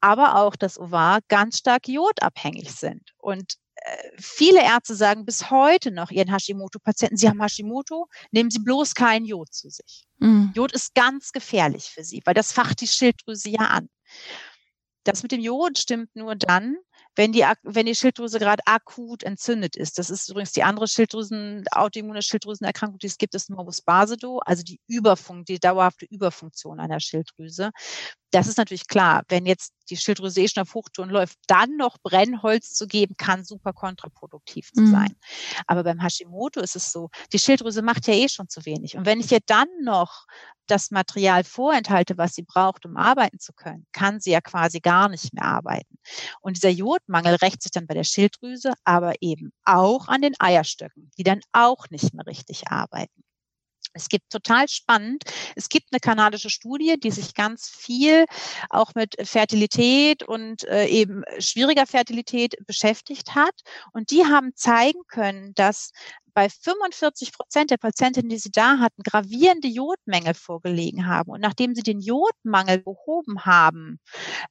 [0.00, 3.12] aber auch das Ovar ganz stark jodabhängig sind.
[3.18, 8.60] Und äh, viele Ärzte sagen bis heute noch ihren Hashimoto-Patienten, sie haben Hashimoto, nehmen sie
[8.60, 10.06] bloß kein Jod zu sich.
[10.18, 10.52] Mhm.
[10.54, 13.88] Jod ist ganz gefährlich für sie, weil das facht die Schilddrüse ja an.
[15.04, 16.76] Das mit dem Jod stimmt nur dann,
[17.16, 19.98] wenn die, wenn die Schilddrüse gerade akut entzündet ist.
[19.98, 24.62] Das ist übrigens die andere Schilddrüsen, autoimmune Schilddrüsenerkrankung, die es gibt, ist Morbus Basedow, also
[24.62, 27.70] die Überfunk, die dauerhafte Überfunktion einer Schilddrüse.
[28.30, 31.98] Das ist natürlich klar, wenn jetzt die Schilddrüse eh schon auf Hochtouren läuft, dann noch
[32.02, 34.90] Brennholz zu geben, kann super kontraproduktiv mhm.
[34.90, 35.16] sein.
[35.66, 38.96] Aber beim Hashimoto ist es so, die Schilddrüse macht ja eh schon zu wenig.
[38.96, 40.26] Und wenn ich ihr dann noch
[40.70, 45.08] das Material vorenthalte, was sie braucht, um arbeiten zu können, kann sie ja quasi gar
[45.08, 45.98] nicht mehr arbeiten.
[46.40, 51.10] Und dieser Jodmangel rächt sich dann bei der Schilddrüse, aber eben auch an den Eierstöcken,
[51.18, 53.24] die dann auch nicht mehr richtig arbeiten.
[53.94, 55.24] Es gibt total spannend.
[55.56, 58.26] Es gibt eine kanadische Studie, die sich ganz viel
[58.70, 63.54] auch mit Fertilität und äh, eben schwieriger Fertilität beschäftigt hat.
[63.92, 65.90] Und die haben zeigen können, dass
[66.38, 71.32] bei 45 Prozent der Patientinnen, die sie da hatten, gravierende Jodmängel vorgelegen haben.
[71.32, 73.98] Und nachdem sie den Jodmangel behoben haben,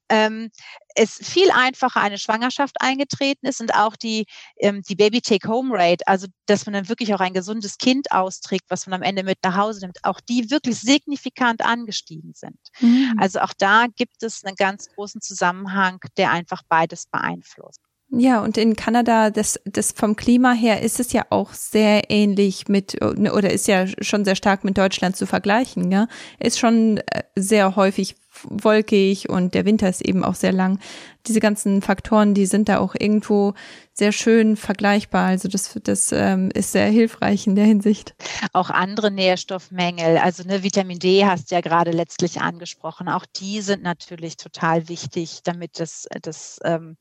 [0.09, 0.49] ähm,
[0.95, 4.25] es viel einfacher eine Schwangerschaft eingetreten ist und auch die,
[4.57, 8.95] ähm, die Baby-Take-Home-Rate, also dass man dann wirklich auch ein gesundes Kind austrägt, was man
[8.95, 12.59] am Ende mit nach Hause nimmt, auch die wirklich signifikant angestiegen sind.
[12.81, 13.15] Mhm.
[13.17, 17.86] Also auch da gibt es einen ganz großen Zusammenhang, der einfach beides beeinflusst.
[18.09, 22.69] Ja, und in Kanada, das, das vom Klima her ist es ja auch sehr ähnlich
[22.69, 26.07] mit, oder ist ja schon sehr stark mit Deutschland zu vergleichen, ja.
[26.39, 30.79] Ist schon äh, sehr häufig wolkig und der Winter ist eben auch sehr lang.
[31.27, 33.55] Diese ganzen Faktoren, die sind da auch irgendwo
[33.93, 35.25] sehr schön vergleichbar.
[35.25, 38.15] Also das, das ähm, ist sehr hilfreich in der Hinsicht.
[38.53, 43.09] Auch andere Nährstoffmängel, also ne, Vitamin D hast du ja gerade letztlich angesprochen.
[43.09, 46.95] Auch die sind natürlich total wichtig, damit das, das ähm,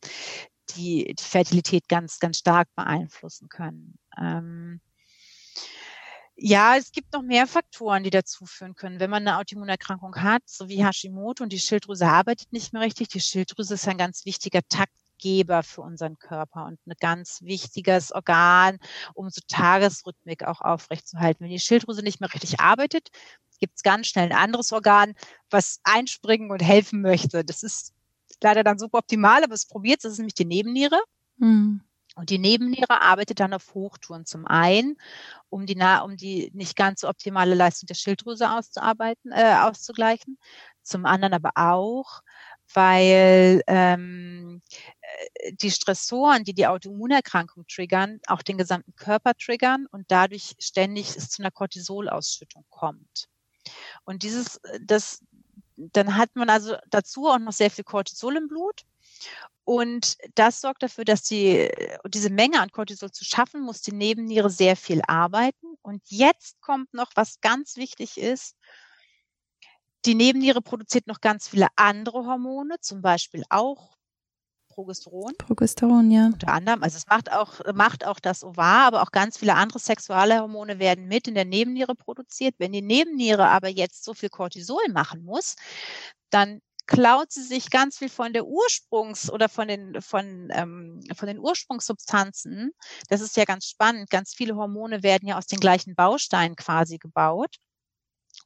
[0.71, 3.99] die, die Fertilität ganz, ganz stark beeinflussen können.
[4.19, 4.81] Ähm,
[6.39, 9.01] ja, es gibt noch mehr Faktoren, die dazu führen können.
[9.01, 13.09] Wenn man eine Autoimmunerkrankung hat, so wie Hashimoto und die Schilddrüse arbeitet nicht mehr richtig,
[13.09, 18.79] die Schilddrüse ist ein ganz wichtiger Taktgeber für unseren Körper und ein ganz wichtiges Organ,
[19.15, 21.45] um so Tagesrhythmik auch aufrechtzuerhalten.
[21.45, 23.09] Wenn die Schilddrüse nicht mehr richtig arbeitet,
[23.59, 25.15] gibt es ganz schnell ein anderes Organ,
[25.49, 27.47] was einspringen und helfen möchte.
[27.47, 27.95] Das ist
[28.43, 31.01] leider dann super optimal, aber es probiert, das ist nämlich die Nebenniere.
[31.39, 31.81] Mhm.
[32.17, 34.97] Und die Nebenniere arbeitet dann auf Hochtouren zum einen,
[35.51, 40.39] um die, um die nicht ganz so optimale Leistung der Schilddrüse auszuarbeiten, äh, auszugleichen.
[40.83, 42.23] Zum anderen aber auch,
[42.73, 44.63] weil ähm,
[45.03, 51.15] äh, die Stressoren, die die Autoimmunerkrankung triggern, auch den gesamten Körper triggern und dadurch ständig
[51.17, 53.29] es zu einer Cortisolausschüttung kommt.
[54.05, 55.23] Und dieses, das,
[55.77, 58.83] dann hat man also dazu auch noch sehr viel Cortisol im Blut.
[59.65, 61.69] Und das sorgt dafür, dass die,
[62.07, 65.77] diese Menge an Cortisol zu schaffen, muss die Nebenniere sehr viel arbeiten.
[65.83, 68.57] Und jetzt kommt noch, was ganz wichtig ist.
[70.05, 73.96] Die Nebenniere produziert noch ganz viele andere Hormone, zum Beispiel auch
[74.77, 75.33] Progesteron.
[75.39, 76.27] Progesteron, ja.
[76.27, 76.83] Unter anderem.
[76.83, 80.79] Also es macht auch, macht auch das Ovar, aber auch ganz viele andere sexuelle Hormone
[80.79, 82.55] werden mit in der Nebenniere produziert.
[82.59, 85.57] Wenn die Nebenniere aber jetzt so viel Cortisol machen muss,
[86.29, 91.27] dann klaut sie sich ganz viel von der Ursprungs- oder von den, von, ähm, von
[91.27, 92.73] den Ursprungssubstanzen.
[93.09, 94.11] Das ist ja ganz spannend.
[94.11, 97.57] Ganz viele Hormone werden ja aus den gleichen Bausteinen quasi gebaut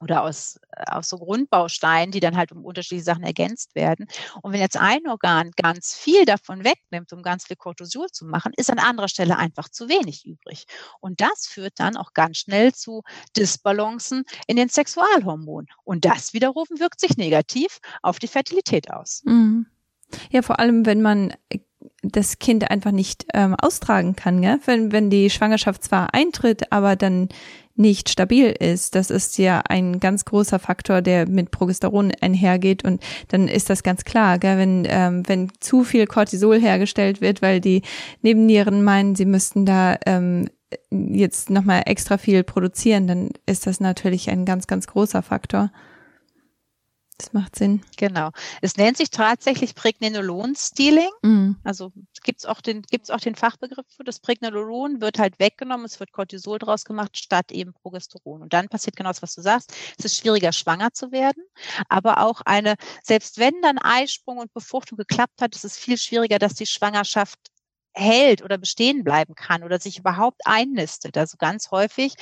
[0.01, 4.07] oder aus, äh, aus so Grundbausteinen, die dann halt um unterschiedliche Sachen ergänzt werden.
[4.43, 8.53] Und wenn jetzt ein Organ ganz viel davon wegnimmt, um ganz viel Cortisol zu machen,
[8.57, 10.65] ist an anderer Stelle einfach zu wenig übrig.
[11.01, 13.03] Und das führt dann auch ganz schnell zu
[13.37, 15.69] Disbalancen in den Sexualhormonen.
[15.85, 19.23] Und das wiederum wirkt sich negativ auf die Fertilität aus.
[19.25, 19.67] Mhm.
[20.31, 21.35] Ja, vor allem, wenn man
[22.03, 24.59] das Kind einfach nicht ähm, austragen kann, gell?
[24.65, 27.29] Wenn, wenn die Schwangerschaft zwar eintritt, aber dann
[27.81, 28.95] nicht stabil ist.
[28.95, 33.83] Das ist ja ein ganz großer Faktor, der mit Progesteron einhergeht und dann ist das
[33.83, 34.59] ganz klar, gell?
[34.59, 37.83] wenn ähm, wenn zu viel Cortisol hergestellt wird, weil die
[38.23, 40.49] Nebennieren meinen, sie müssten da ähm,
[40.91, 45.71] jetzt nochmal extra viel produzieren, dann ist das natürlich ein ganz ganz großer Faktor.
[47.21, 47.83] Das macht Sinn.
[47.97, 48.31] Genau.
[48.63, 51.11] Es nennt sich tatsächlich Pregnenolon-Stealing.
[51.23, 51.57] Mhm.
[51.65, 55.85] Also gibt es auch, den, gibt's auch den Fachbegriff für das Pregnenolon, wird halt weggenommen,
[55.85, 58.43] es wird Cortisol draus gemacht, statt eben Progesteron.
[58.43, 59.75] Und dann passiert genau das, was du sagst.
[59.99, 61.43] Es ist schwieriger, schwanger zu werden,
[61.89, 66.39] aber auch eine, selbst wenn dann Eisprung und Befruchtung geklappt hat, ist es viel schwieriger,
[66.39, 67.39] dass die Schwangerschaft
[67.93, 71.17] hält oder bestehen bleiben kann oder sich überhaupt einnistet.
[71.17, 72.15] Also ganz häufig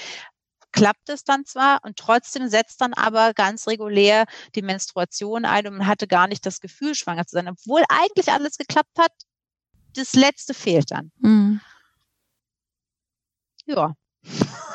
[0.79, 5.79] klappt es dann zwar und trotzdem setzt dann aber ganz regulär die Menstruation ein und
[5.79, 9.13] man hatte gar nicht das Gefühl, schwanger zu sein, obwohl eigentlich alles geklappt hat.
[9.95, 11.11] Das Letzte fehlt dann.
[11.19, 11.61] Mhm.
[13.67, 13.95] Ja.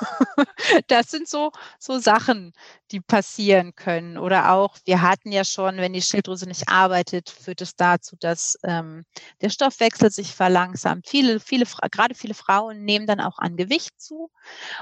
[0.87, 2.53] das sind so, so Sachen,
[2.91, 4.17] die passieren können.
[4.17, 8.57] Oder auch, wir hatten ja schon, wenn die Schilddrüse nicht arbeitet, führt es dazu, dass
[8.63, 9.05] ähm,
[9.41, 11.07] der Stoffwechsel sich verlangsamt.
[11.07, 14.29] Viele, viele, gerade viele Frauen nehmen dann auch an Gewicht zu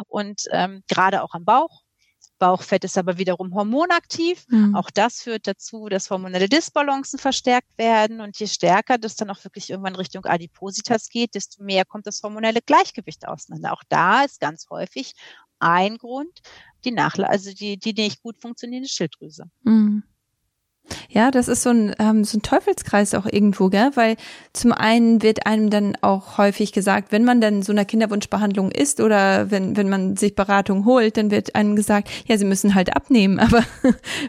[0.08, 1.82] und ähm, gerade auch am Bauch.
[2.42, 4.46] Bauchfett ist aber wiederum hormonaktiv.
[4.50, 4.74] Mhm.
[4.74, 8.20] Auch das führt dazu, dass hormonelle Disbalancen verstärkt werden.
[8.20, 12.24] Und je stärker das dann auch wirklich irgendwann Richtung Adipositas geht, desto mehr kommt das
[12.24, 13.74] hormonelle Gleichgewicht auseinander.
[13.74, 15.14] Auch da ist ganz häufig
[15.60, 16.42] ein Grund
[16.84, 19.46] die Nachla also die, die nicht gut funktionierende Schilddrüse.
[19.62, 20.02] Mhm.
[21.10, 23.92] Ja, das ist so ein, ähm, so ein Teufelskreis auch irgendwo, gell?
[23.96, 24.16] Weil
[24.54, 29.02] zum einen wird einem dann auch häufig gesagt, wenn man dann so einer Kinderwunschbehandlung ist
[29.02, 32.96] oder wenn, wenn man sich Beratung holt, dann wird einem gesagt, ja, sie müssen halt
[32.96, 33.40] abnehmen.
[33.52, 33.64] Aber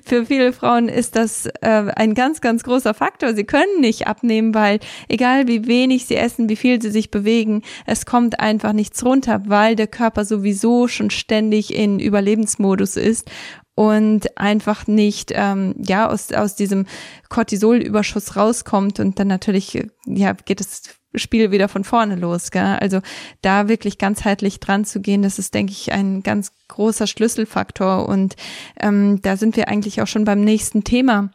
[0.05, 3.35] für viele Frauen ist das äh, ein ganz, ganz großer Faktor.
[3.35, 7.63] Sie können nicht abnehmen, weil egal wie wenig sie essen, wie viel sie sich bewegen,
[7.87, 13.31] es kommt einfach nichts runter, weil der Körper sowieso schon ständig in Überlebensmodus ist
[13.75, 16.87] und einfach nicht ähm, ja aus aus diesem
[17.29, 20.83] Cortisolüberschuss rauskommt und dann natürlich ja geht das
[21.15, 22.51] Spiel wieder von vorne los.
[22.51, 22.79] Gell?
[22.81, 23.01] Also
[23.43, 28.09] da wirklich ganzheitlich dran zu gehen, das ist, denke ich, ein ganz großer Schlüsselfaktor.
[28.09, 28.37] Und
[28.81, 31.31] ähm, da sind wir eigentlich auch schon beim nächsten Thema.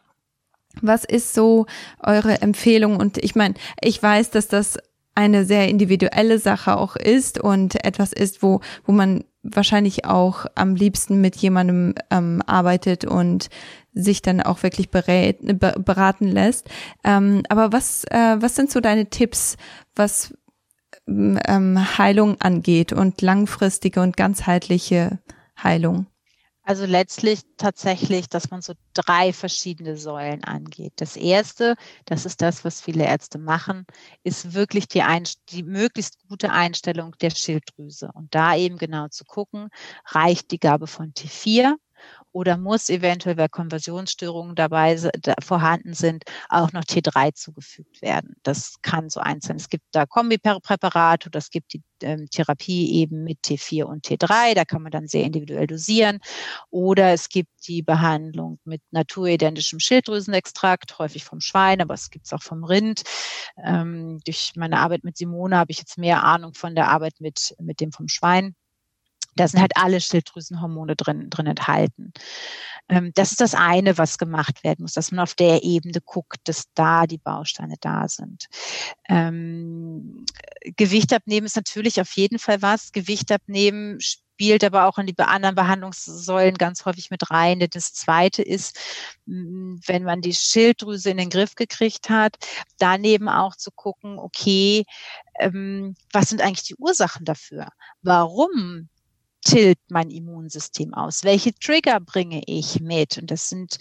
[0.80, 1.66] Was ist so
[2.00, 2.96] eure Empfehlung?
[2.96, 4.78] Und ich meine, ich weiß, dass das
[5.14, 10.74] eine sehr individuelle Sache auch ist und etwas ist, wo, wo man wahrscheinlich auch am
[10.74, 13.48] liebsten mit jemandem ähm, arbeitet und
[13.92, 16.68] sich dann auch wirklich berät, beraten lässt.
[17.04, 19.56] Ähm, aber was, äh, was sind so deine Tipps,
[19.94, 20.34] was
[21.06, 25.18] ähm, Heilung angeht und langfristige und ganzheitliche
[25.62, 26.06] Heilung?
[26.68, 30.92] Also letztlich tatsächlich, dass man so drei verschiedene Säulen angeht.
[30.96, 33.86] Das erste, das ist das, was viele Ärzte machen,
[34.22, 35.02] ist wirklich die,
[35.48, 38.10] die möglichst gute Einstellung der Schilddrüse.
[38.12, 39.70] Und da eben genau zu gucken,
[40.08, 41.74] reicht die Gabe von T4
[42.38, 48.36] oder muss eventuell, weil Konversionsstörungen dabei da vorhanden sind, auch noch T3 zugefügt werden.
[48.44, 49.56] Das kann so eins sein.
[49.56, 54.54] Es gibt da Kombipräparate oder es gibt die ähm, Therapie eben mit T4 und T3.
[54.54, 56.20] Da kann man dann sehr individuell dosieren.
[56.70, 62.32] Oder es gibt die Behandlung mit naturidentischem Schilddrüsenextrakt, häufig vom Schwein, aber es gibt es
[62.32, 63.02] auch vom Rind.
[63.64, 67.56] Ähm, durch meine Arbeit mit Simone habe ich jetzt mehr Ahnung von der Arbeit mit,
[67.58, 68.54] mit dem vom Schwein.
[69.38, 72.12] Da sind halt alle Schilddrüsenhormone drin, drin enthalten.
[72.88, 76.40] Ähm, das ist das eine, was gemacht werden muss, dass man auf der Ebene guckt,
[76.44, 78.46] dass da die Bausteine da sind.
[79.08, 80.24] Ähm,
[80.76, 82.92] Gewicht abnehmen ist natürlich auf jeden Fall was.
[82.92, 87.58] Gewicht abnehmen spielt aber auch in die anderen Behandlungssäulen ganz häufig mit rein.
[87.72, 88.78] Das zweite ist,
[89.26, 92.36] wenn man die Schilddrüse in den Griff gekriegt hat,
[92.78, 94.84] daneben auch zu gucken, okay,
[95.40, 97.68] ähm, was sind eigentlich die Ursachen dafür?
[98.02, 98.88] Warum
[99.48, 101.24] tilt mein Immunsystem aus?
[101.24, 103.18] Welche Trigger bringe ich mit?
[103.18, 103.78] Und das sind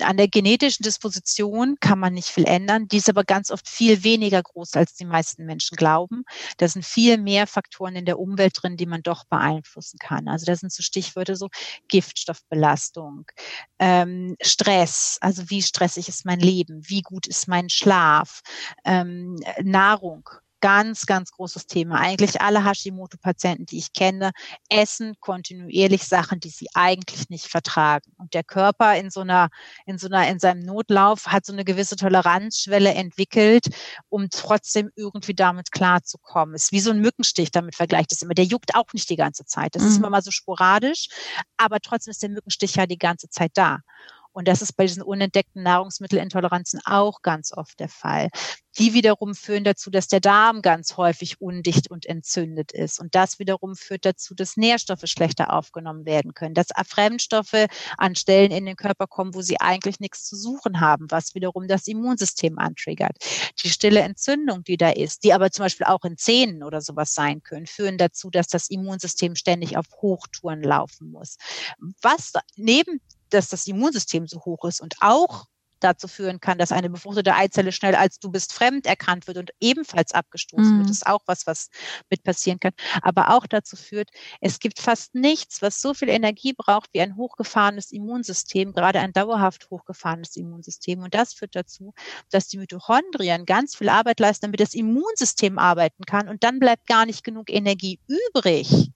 [0.00, 2.86] an der genetischen Disposition kann man nicht viel ändern.
[2.86, 6.24] Die ist aber ganz oft viel weniger groß, als die meisten Menschen glauben.
[6.58, 10.28] Da sind viel mehr Faktoren in der Umwelt drin, die man doch beeinflussen kann.
[10.28, 11.48] Also da sind so Stichwörter so
[11.88, 13.26] Giftstoffbelastung,
[13.80, 18.42] ähm, Stress, also wie stressig ist mein Leben, wie gut ist mein Schlaf,
[18.84, 20.28] ähm, Nahrung,
[20.64, 22.00] ganz, ganz großes Thema.
[22.00, 24.30] Eigentlich alle Hashimoto-Patienten, die ich kenne,
[24.70, 28.10] essen kontinuierlich Sachen, die sie eigentlich nicht vertragen.
[28.16, 29.50] Und der Körper in so einer,
[29.84, 33.66] in so einer, in seinem Notlauf hat so eine gewisse Toleranzschwelle entwickelt,
[34.08, 36.54] um trotzdem irgendwie damit klarzukommen.
[36.54, 38.32] Ist wie so ein Mückenstich, damit vergleicht es immer.
[38.32, 39.74] Der juckt auch nicht die ganze Zeit.
[39.74, 39.88] Das mhm.
[39.88, 41.08] ist immer mal so sporadisch,
[41.58, 43.80] aber trotzdem ist der Mückenstich ja die ganze Zeit da.
[44.34, 48.28] Und das ist bei diesen unentdeckten Nahrungsmittelintoleranzen auch ganz oft der Fall.
[48.78, 52.98] Die wiederum führen dazu, dass der Darm ganz häufig undicht und entzündet ist.
[52.98, 57.66] Und das wiederum führt dazu, dass Nährstoffe schlechter aufgenommen werden können, dass Fremdstoffe
[57.96, 61.68] an Stellen in den Körper kommen, wo sie eigentlich nichts zu suchen haben, was wiederum
[61.68, 63.16] das Immunsystem antriggert.
[63.62, 67.14] Die stille Entzündung, die da ist, die aber zum Beispiel auch in Zähnen oder sowas
[67.14, 71.36] sein können, führen dazu, dass das Immunsystem ständig auf Hochtouren laufen muss.
[72.02, 75.46] Was neben dass das Immunsystem so hoch ist und auch
[75.84, 79.50] dazu führen kann, dass eine befruchtete Eizelle schnell als du bist fremd erkannt wird und
[79.60, 80.78] ebenfalls abgestoßen mhm.
[80.78, 80.90] wird.
[80.90, 81.68] Das ist auch was, was
[82.10, 82.72] mit passieren kann.
[83.02, 84.10] Aber auch dazu führt,
[84.40, 89.12] es gibt fast nichts, was so viel Energie braucht wie ein hochgefahrenes Immunsystem, gerade ein
[89.12, 91.02] dauerhaft hochgefahrenes Immunsystem.
[91.02, 91.92] Und das führt dazu,
[92.30, 96.28] dass die Mitochondrien ganz viel Arbeit leisten, damit das Immunsystem arbeiten kann.
[96.28, 98.90] Und dann bleibt gar nicht genug Energie übrig,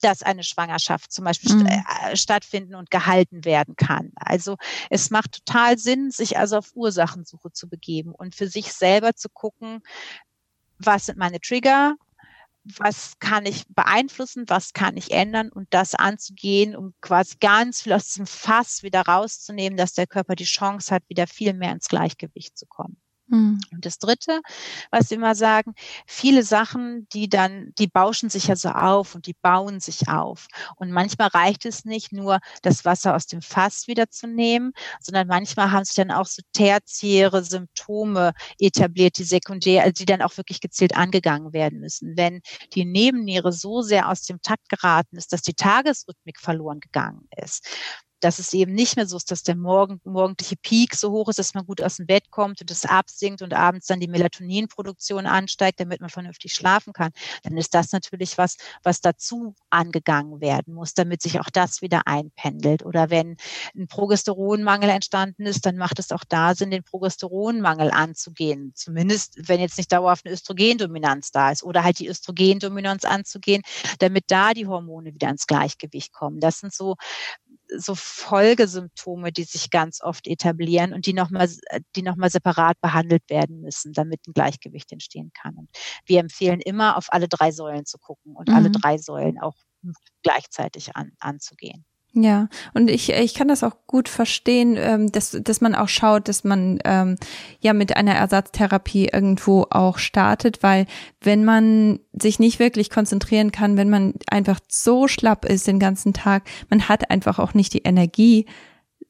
[0.00, 1.66] dass eine Schwangerschaft zum Beispiel mhm.
[1.66, 4.12] Äh, stattfinden und gehalten werden kann.
[4.16, 4.56] Also
[4.90, 9.28] es macht total Sinn, sich also auf Ursachensuche zu begeben und für sich selber zu
[9.28, 9.82] gucken,
[10.78, 11.94] was sind meine Trigger,
[12.64, 17.92] was kann ich beeinflussen, was kann ich ändern und das anzugehen, um quasi ganz viel
[17.92, 21.88] aus diesem Fass wieder rauszunehmen, dass der Körper die Chance hat, wieder viel mehr ins
[21.88, 22.96] Gleichgewicht zu kommen.
[23.28, 23.60] Mhm.
[23.72, 24.40] Und das Dritte,
[24.90, 25.74] was wir immer sagen,
[26.06, 30.46] viele Sachen, die dann, die bauschen sich ja so auf und die bauen sich auf.
[30.76, 35.26] Und manchmal reicht es nicht nur, das Wasser aus dem Fass wieder zu nehmen, sondern
[35.26, 40.36] manchmal haben sich dann auch so tertiäre Symptome etabliert, die sekundär, also die dann auch
[40.36, 42.16] wirklich gezielt angegangen werden müssen.
[42.16, 42.42] Wenn
[42.74, 47.66] die Nebenniere so sehr aus dem Takt geraten ist, dass die Tagesrhythmik verloren gegangen ist,
[48.24, 51.38] dass es eben nicht mehr so ist, dass der morgen, morgendliche Peak so hoch ist,
[51.38, 55.26] dass man gut aus dem Bett kommt und es absinkt und abends dann die Melatoninproduktion
[55.26, 57.12] ansteigt, damit man vernünftig schlafen kann,
[57.42, 62.06] dann ist das natürlich was, was dazu angegangen werden muss, damit sich auch das wieder
[62.06, 62.84] einpendelt.
[62.84, 63.36] Oder wenn
[63.76, 68.72] ein Progesteronmangel entstanden ist, dann macht es auch da Sinn, den Progesteronmangel anzugehen.
[68.74, 73.62] Zumindest, wenn jetzt nicht dauerhaft eine Östrogendominanz da ist oder halt die Östrogendominanz anzugehen,
[73.98, 76.40] damit da die Hormone wieder ins Gleichgewicht kommen.
[76.40, 76.96] Das sind so
[77.68, 81.48] so Folgesymptome, die sich ganz oft etablieren und die nochmal,
[81.96, 85.56] die nochmal separat behandelt werden müssen, damit ein Gleichgewicht entstehen kann.
[85.56, 85.68] Und
[86.06, 88.54] wir empfehlen immer, auf alle drei Säulen zu gucken und mhm.
[88.54, 89.56] alle drei Säulen auch
[90.22, 91.84] gleichzeitig an, anzugehen.
[92.16, 96.28] Ja, und ich, ich kann das auch gut verstehen, ähm, dass, dass man auch schaut,
[96.28, 97.16] dass man ähm,
[97.58, 100.86] ja mit einer Ersatztherapie irgendwo auch startet, weil
[101.20, 106.12] wenn man sich nicht wirklich konzentrieren kann, wenn man einfach so schlapp ist den ganzen
[106.12, 108.46] Tag, man hat einfach auch nicht die Energie,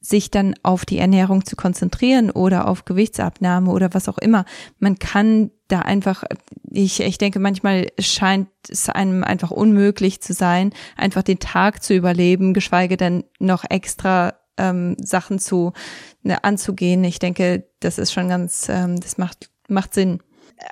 [0.05, 4.45] sich dann auf die Ernährung zu konzentrieren oder auf Gewichtsabnahme oder was auch immer.
[4.79, 6.23] Man kann da einfach,
[6.69, 11.95] ich, ich denke, manchmal scheint es einem einfach unmöglich zu sein, einfach den Tag zu
[11.95, 15.73] überleben, geschweige denn noch extra ähm, Sachen zu
[16.21, 17.03] ne, anzugehen.
[17.03, 20.19] Ich denke, das ist schon ganz, ähm, das macht macht Sinn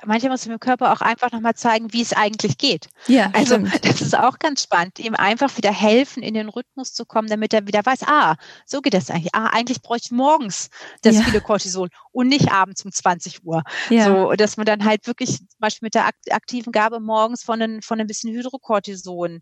[0.04, 2.88] manchmal muss dem Körper auch einfach nochmal zeigen, wie es eigentlich geht.
[3.06, 3.84] Ja, also stimmt.
[3.84, 7.52] das ist auch ganz spannend, ihm einfach wieder helfen, in den Rhythmus zu kommen, damit
[7.52, 9.34] er wieder weiß, ah, so geht das eigentlich.
[9.34, 10.70] Ah, eigentlich bräuchte ich morgens
[11.02, 11.22] das ja.
[11.22, 13.62] viele Cortisol und nicht abends um 20 Uhr.
[13.90, 14.04] Ja.
[14.04, 17.82] So, dass man dann halt wirklich zum Beispiel mit der aktiven Gabe morgens von, ein,
[17.82, 19.40] von ein bisschen Hydrocortison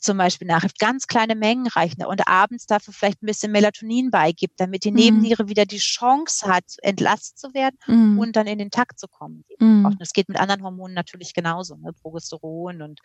[0.00, 4.58] zum Beispiel nach ganz kleine Mengen reichen und abends dafür vielleicht ein bisschen Melatonin beigibt,
[4.58, 4.96] damit die mhm.
[4.96, 8.18] Nebenniere wieder die Chance hat, entlastet zu werden mhm.
[8.18, 9.44] und dann in den Takt zu kommen.
[9.58, 9.94] Mhm braucht.
[9.94, 9.98] Mhm.
[9.98, 11.92] Und es geht mit anderen Hormonen natürlich genauso, ne?
[11.92, 13.00] Progesteron und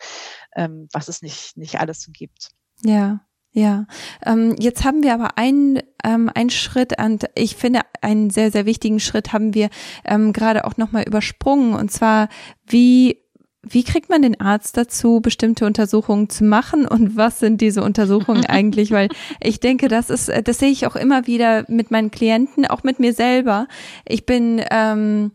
[0.56, 2.50] ähm, was es nicht, nicht alles so gibt.
[2.84, 3.20] Ja.
[3.52, 3.86] Ja,
[4.24, 8.64] ähm, jetzt haben wir aber einen, ähm, einen Schritt und ich finde einen sehr, sehr
[8.64, 9.70] wichtigen Schritt haben wir
[10.04, 12.28] ähm, gerade auch nochmal übersprungen und zwar
[12.64, 13.18] wie
[13.62, 18.46] wie kriegt man den Arzt dazu, bestimmte Untersuchungen zu machen und was sind diese Untersuchungen
[18.48, 18.90] eigentlich?
[18.90, 19.08] Weil
[19.40, 22.98] ich denke, das ist, das sehe ich auch immer wieder mit meinen Klienten, auch mit
[23.00, 23.66] mir selber.
[24.06, 25.32] Ich bin ähm,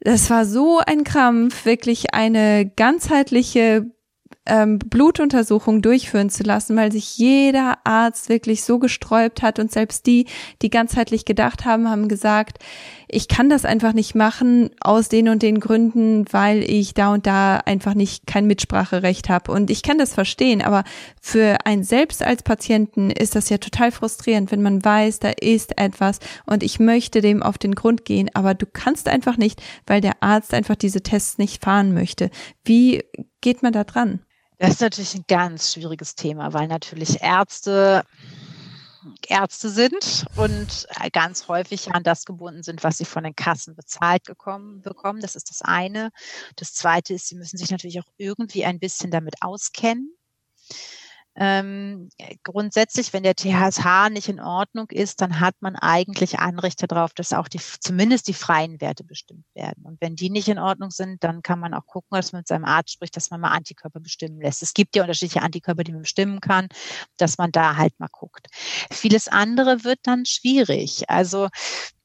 [0.00, 3.90] das war so ein Krampf, wirklich eine ganzheitliche
[4.46, 10.06] ähm, Blutuntersuchung durchführen zu lassen, weil sich jeder Arzt wirklich so gesträubt hat und selbst
[10.06, 10.26] die,
[10.62, 12.58] die ganzheitlich gedacht haben, haben gesagt,
[13.08, 17.26] ich kann das einfach nicht machen aus den und den Gründen, weil ich da und
[17.26, 19.52] da einfach nicht kein Mitspracherecht habe.
[19.52, 20.82] Und ich kann das verstehen, aber
[21.20, 25.78] für einen selbst als Patienten ist das ja total frustrierend, wenn man weiß, da ist
[25.78, 30.00] etwas und ich möchte dem auf den Grund gehen, aber du kannst einfach nicht, weil
[30.00, 32.30] der Arzt einfach diese Tests nicht fahren möchte.
[32.64, 33.04] Wie
[33.40, 34.20] geht man da dran?
[34.58, 38.04] Das ist natürlich ein ganz schwieriges Thema, weil natürlich Ärzte
[39.28, 44.24] Ärzte sind und ganz häufig an das gebunden sind, was sie von den Kassen bezahlt
[44.24, 44.82] bekommen.
[45.20, 46.10] Das ist das eine.
[46.56, 50.12] Das zweite ist, sie müssen sich natürlich auch irgendwie ein bisschen damit auskennen.
[51.38, 52.08] Ähm,
[52.42, 57.34] grundsätzlich, wenn der THSH nicht in Ordnung ist, dann hat man eigentlich Anrechte darauf, dass
[57.34, 59.84] auch die, zumindest die freien Werte bestimmt werden.
[59.84, 62.48] Und wenn die nicht in Ordnung sind, dann kann man auch gucken, dass man mit
[62.48, 64.62] seinem Arzt spricht, dass man mal Antikörper bestimmen lässt.
[64.62, 66.68] Es gibt ja unterschiedliche Antikörper, die man bestimmen kann,
[67.18, 68.46] dass man da halt mal guckt.
[68.90, 71.10] Vieles andere wird dann schwierig.
[71.10, 71.48] Also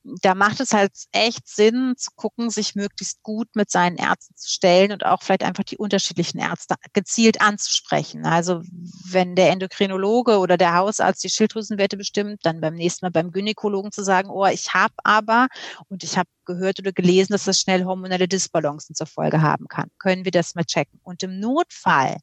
[0.03, 4.49] da macht es halt echt Sinn zu gucken, sich möglichst gut mit seinen Ärzten zu
[4.49, 8.25] stellen und auch vielleicht einfach die unterschiedlichen Ärzte gezielt anzusprechen.
[8.25, 8.61] Also
[9.09, 13.91] wenn der Endokrinologe oder der Hausarzt die Schilddrüsenwerte bestimmt, dann beim nächsten Mal beim Gynäkologen
[13.91, 15.47] zu sagen, oh, ich habe aber
[15.89, 19.89] und ich habe gehört oder gelesen, dass das schnell hormonelle Disbalancen zur Folge haben kann.
[19.99, 20.99] Können wir das mal checken?
[21.03, 22.17] Und im Notfall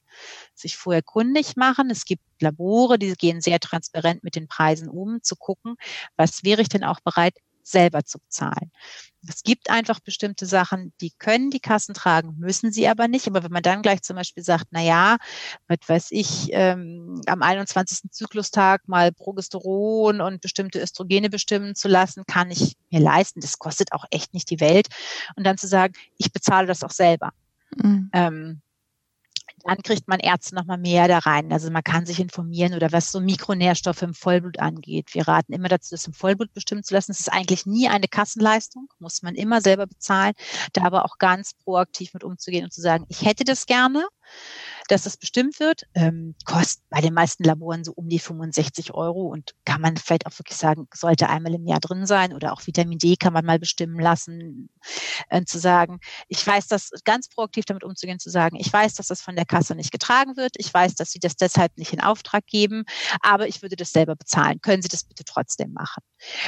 [0.54, 1.90] sich vorher kundig machen.
[1.90, 5.76] Es gibt Labore, die gehen sehr transparent mit den Preisen um, zu gucken,
[6.16, 7.34] was wäre ich denn auch bereit,
[7.70, 8.70] selber zu bezahlen.
[9.26, 13.26] Es gibt einfach bestimmte Sachen, die können die Kassen tragen, müssen sie aber nicht.
[13.26, 15.16] Aber wenn man dann gleich zum Beispiel sagt, na ja,
[15.66, 18.10] was weiß ich, ähm, am 21.
[18.10, 23.40] Zyklustag mal Progesteron und bestimmte Östrogene bestimmen zu lassen, kann ich mir leisten.
[23.40, 24.88] Das kostet auch echt nicht die Welt.
[25.36, 27.32] Und dann zu sagen, ich bezahle das auch selber.
[27.76, 28.10] Mhm.
[28.12, 28.62] Ähm,
[29.64, 31.52] Dann kriegt man Ärzte nochmal mehr da rein.
[31.52, 35.14] Also man kann sich informieren oder was so Mikronährstoffe im Vollblut angeht.
[35.14, 37.12] Wir raten immer dazu, das im Vollblut bestimmen zu lassen.
[37.12, 40.34] Es ist eigentlich nie eine Kassenleistung, muss man immer selber bezahlen.
[40.72, 44.06] Da aber auch ganz proaktiv mit umzugehen und zu sagen, ich hätte das gerne
[44.88, 45.84] dass das bestimmt wird.
[45.94, 50.26] Ähm, kostet bei den meisten Laboren so um die 65 Euro und kann man vielleicht
[50.26, 53.44] auch wirklich sagen, sollte einmal im Jahr drin sein oder auch Vitamin D kann man
[53.44, 54.70] mal bestimmen lassen,
[55.28, 59.08] äh, zu sagen, ich weiß, dass ganz proaktiv damit umzugehen, zu sagen, ich weiß, dass
[59.08, 62.00] das von der Kasse nicht getragen wird, ich weiß, dass Sie das deshalb nicht in
[62.00, 62.84] Auftrag geben,
[63.20, 64.60] aber ich würde das selber bezahlen.
[64.60, 66.02] Können Sie das bitte trotzdem machen?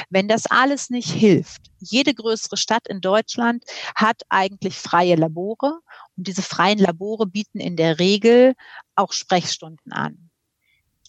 [0.09, 3.63] Wenn das alles nicht hilft, jede größere Stadt in Deutschland
[3.95, 5.79] hat eigentlich freie Labore
[6.17, 8.53] und diese freien Labore bieten in der Regel
[8.95, 10.31] auch Sprechstunden an.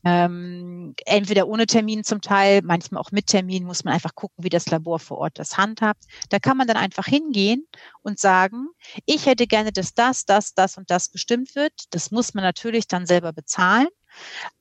[0.04, 4.48] Ähm, entweder ohne Termin zum Teil, manchmal auch mit Termin, muss man einfach gucken, wie
[4.48, 6.04] das Labor vor Ort das handhabt.
[6.28, 7.68] Da kann man dann einfach hingehen
[8.02, 8.66] und sagen,
[9.06, 11.72] ich hätte gerne, dass das, das, das und das bestimmt wird.
[11.90, 13.86] Das muss man natürlich dann selber bezahlen.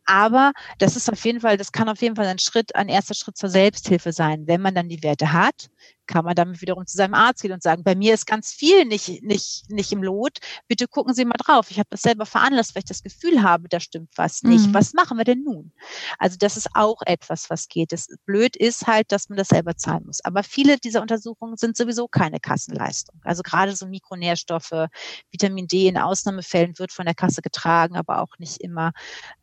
[0.05, 3.15] Aber das ist auf jeden Fall, das kann auf jeden Fall ein Schritt, ein erster
[3.15, 4.47] Schritt zur Selbsthilfe sein.
[4.47, 5.69] Wenn man dann die Werte hat,
[6.07, 8.85] kann man damit wiederum zu seinem Arzt gehen und sagen, bei mir ist ganz viel
[8.85, 10.39] nicht, nicht, nicht im Lot.
[10.67, 11.71] Bitte gucken Sie mal drauf.
[11.71, 14.67] Ich habe das selber veranlasst, weil ich das Gefühl habe, da stimmt was nicht.
[14.67, 14.73] Mhm.
[14.73, 15.71] Was machen wir denn nun?
[16.17, 17.91] Also das ist auch etwas, was geht.
[17.93, 20.23] Das blöd ist halt, dass man das selber zahlen muss.
[20.25, 23.19] Aber viele dieser Untersuchungen sind sowieso keine Kassenleistung.
[23.23, 24.87] Also gerade so Mikronährstoffe,
[25.31, 28.91] Vitamin D in Ausnahmefällen wird von der Kasse getragen, aber auch nicht immer.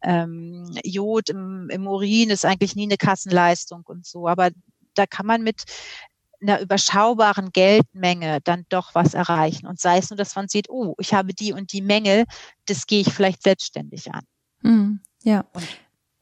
[0.03, 4.29] Ähm, Jod im, im Urin ist eigentlich nie eine Kassenleistung und so.
[4.29, 4.51] Aber
[4.95, 5.63] da kann man mit
[6.41, 9.67] einer überschaubaren Geldmenge dann doch was erreichen.
[9.67, 12.25] Und sei es nur, dass man sieht, oh, ich habe die und die Menge,
[12.67, 14.25] das gehe ich vielleicht selbstständig an.
[14.63, 15.45] Mhm, ja.
[15.53, 15.67] Und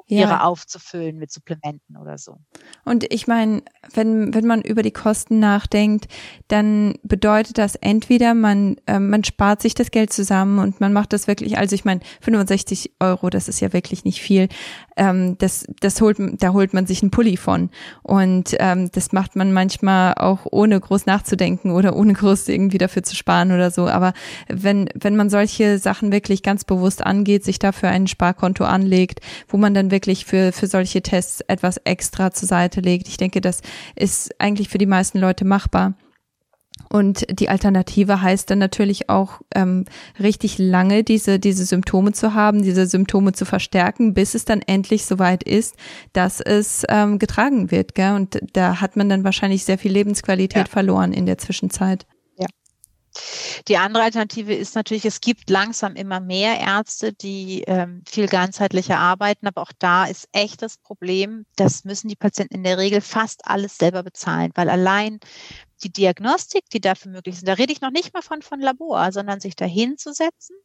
[0.08, 0.40] ja.
[0.40, 2.38] aufzufüllen mit Supplementen oder so.
[2.84, 6.06] Und ich meine, wenn, wenn man über die Kosten nachdenkt,
[6.48, 11.12] dann bedeutet das entweder, man, äh, man spart sich das Geld zusammen und man macht
[11.12, 14.48] das wirklich, also ich meine, 65 Euro, das ist ja wirklich nicht viel.
[14.96, 17.70] Ähm, das, das holt, da holt man sich einen Pulli von.
[18.02, 23.02] Und ähm, das macht man manchmal auch ohne groß nachzudenken oder ohne groß irgendwie dafür
[23.02, 23.88] zu sparen oder so.
[23.88, 24.12] Aber
[24.48, 29.56] wenn, wenn man solche Sachen wirklich ganz bewusst angeht, sich dafür ein Sparkonto anlegt, wo
[29.56, 33.08] man dann wirklich für, für solche Tests etwas extra zur Seite legt.
[33.08, 33.60] Ich denke, das
[33.94, 35.94] ist eigentlich für die meisten Leute machbar.
[36.88, 39.86] Und die Alternative heißt dann natürlich auch ähm,
[40.20, 45.06] richtig lange diese diese Symptome zu haben, diese Symptome zu verstärken, bis es dann endlich
[45.06, 45.74] soweit ist,
[46.12, 47.94] dass es ähm, getragen wird.
[47.94, 48.14] Gell?
[48.14, 50.72] Und da hat man dann wahrscheinlich sehr viel Lebensqualität ja.
[50.72, 52.06] verloren in der Zwischenzeit.
[53.68, 58.98] Die andere Alternative ist natürlich, es gibt langsam immer mehr Ärzte, die ähm, viel ganzheitlicher
[58.98, 63.00] arbeiten, aber auch da ist echt das Problem, das müssen die Patienten in der Regel
[63.00, 65.20] fast alles selber bezahlen, weil allein
[65.82, 69.12] die Diagnostik, die dafür möglich sind, da rede ich noch nicht mal von, von Labor,
[69.12, 70.56] sondern sich dahin zu setzen,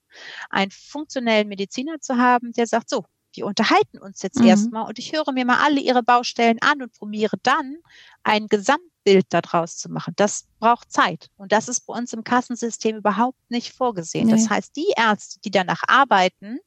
[0.50, 4.48] einen funktionellen Mediziner zu haben, der sagt, so, wir unterhalten uns jetzt mhm.
[4.48, 7.78] erstmal und ich höre mir mal alle ihre Baustellen an und probiere dann
[8.24, 10.14] ein Gesamtbild daraus zu machen.
[10.18, 11.30] Das braucht Zeit.
[11.38, 14.28] Und das ist bei uns im Kassensystem überhaupt nicht vorgesehen.
[14.28, 14.34] Nee.
[14.34, 16.60] Das heißt, die Ärzte, die danach arbeiten,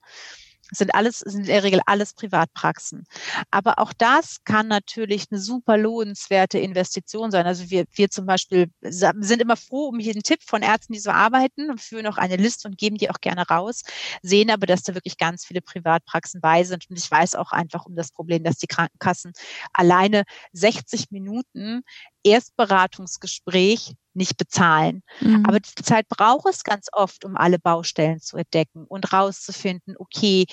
[0.70, 3.04] sind alles, sind in der Regel alles Privatpraxen.
[3.50, 7.46] Aber auch das kann natürlich eine super lohnenswerte Investition sein.
[7.46, 11.10] Also wir, wir zum Beispiel sind immer froh um jeden Tipp von Ärzten, die so
[11.10, 13.82] arbeiten und führen auch eine Liste und geben die auch gerne raus,
[14.22, 16.88] sehen aber, dass da wirklich ganz viele Privatpraxen bei sind.
[16.88, 19.32] Und ich weiß auch einfach um das Problem, dass die Krankenkassen
[19.72, 21.82] alleine 60 Minuten
[22.22, 25.02] Erstberatungsgespräch nicht bezahlen.
[25.20, 25.44] Mhm.
[25.46, 30.46] Aber die Zeit braucht es ganz oft, um alle Baustellen zu entdecken und rauszufinden, okay,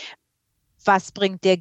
[0.84, 1.58] was bringt der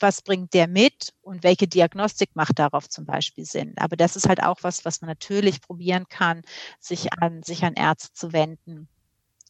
[0.00, 3.74] was bringt der mit und welche Diagnostik macht darauf zum Beispiel Sinn.
[3.76, 6.42] Aber das ist halt auch was, was man natürlich probieren kann,
[6.80, 8.88] sich an, sich an Ärzte zu wenden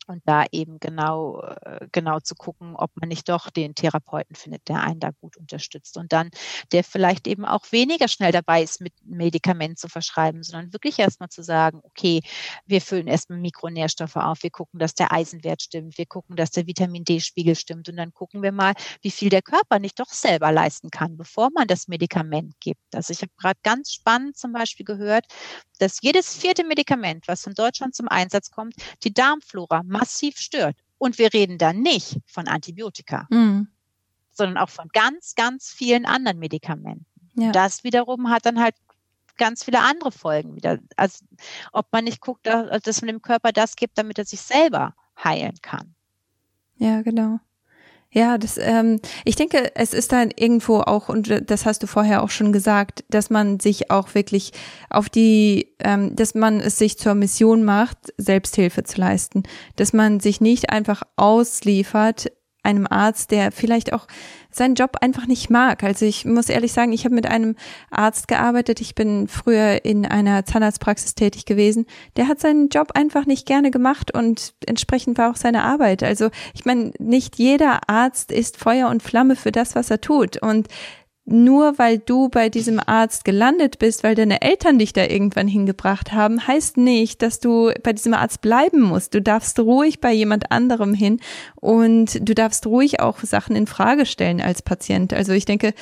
[0.07, 4.69] und da eben genau, äh, genau zu gucken, ob man nicht doch den Therapeuten findet,
[4.69, 6.31] der einen da gut unterstützt und dann,
[6.73, 11.29] der vielleicht eben auch weniger schnell dabei ist, mit Medikament zu verschreiben, sondern wirklich erstmal
[11.29, 12.21] zu sagen, okay,
[12.67, 16.67] wir füllen erstmal Mikronährstoffe auf, wir gucken, dass der Eisenwert stimmt, wir gucken, dass der
[16.67, 20.53] Vitamin D-Spiegel stimmt und dann gucken wir mal, wie viel der Körper nicht doch selber
[20.53, 22.95] leisten kann, bevor man das Medikament gibt.
[22.95, 25.27] Also ich habe gerade ganz spannend zum Beispiel gehört,
[25.79, 30.77] dass jedes vierte Medikament, was in Deutschland zum Einsatz kommt, die Darmflora massiv stört.
[30.99, 33.69] Und wir reden da nicht von Antibiotika, mhm.
[34.31, 37.07] sondern auch von ganz, ganz vielen anderen Medikamenten.
[37.37, 37.53] Ja.
[37.53, 38.75] Das wiederum hat dann halt
[39.37, 40.79] ganz viele andere Folgen wieder.
[40.97, 41.25] Also
[41.73, 45.57] ob man nicht guckt, dass man dem Körper das gibt, damit er sich selber heilen
[45.61, 45.95] kann.
[46.77, 47.41] Ja, genau.
[48.15, 52.23] Ja, das, ähm, ich denke, es ist dann irgendwo auch, und das hast du vorher
[52.23, 54.53] auch schon gesagt, dass man sich auch wirklich
[54.89, 59.43] auf die, ähm, dass man es sich zur Mission macht, Selbsthilfe zu leisten,
[59.75, 62.31] dass man sich nicht einfach ausliefert
[62.65, 64.07] einem Arzt, der vielleicht auch
[64.51, 65.83] seinen Job einfach nicht mag.
[65.83, 67.57] Also ich muss ehrlich sagen, ich habe mit einem
[67.91, 68.81] Arzt gearbeitet.
[68.81, 71.87] Ich bin früher in einer Zahnarztpraxis tätig gewesen.
[72.17, 76.03] Der hat seinen Job einfach nicht gerne gemacht und entsprechend war auch seine Arbeit.
[76.03, 80.41] Also ich meine, nicht jeder Arzt ist Feuer und Flamme für das, was er tut.
[80.41, 80.69] Und
[81.27, 86.13] nur weil du bei diesem Arzt gelandet bist, weil deine Eltern dich da irgendwann hingebracht
[86.13, 89.15] haben, heißt nicht, dass du bei diesem Arzt bleiben musst.
[89.15, 91.21] Du darfst ruhig bei jemand anderem hin
[91.57, 95.15] und du darfst ruhig auch Sachen in Frage stellen als Patient.
[95.15, 95.73] Also ich denke,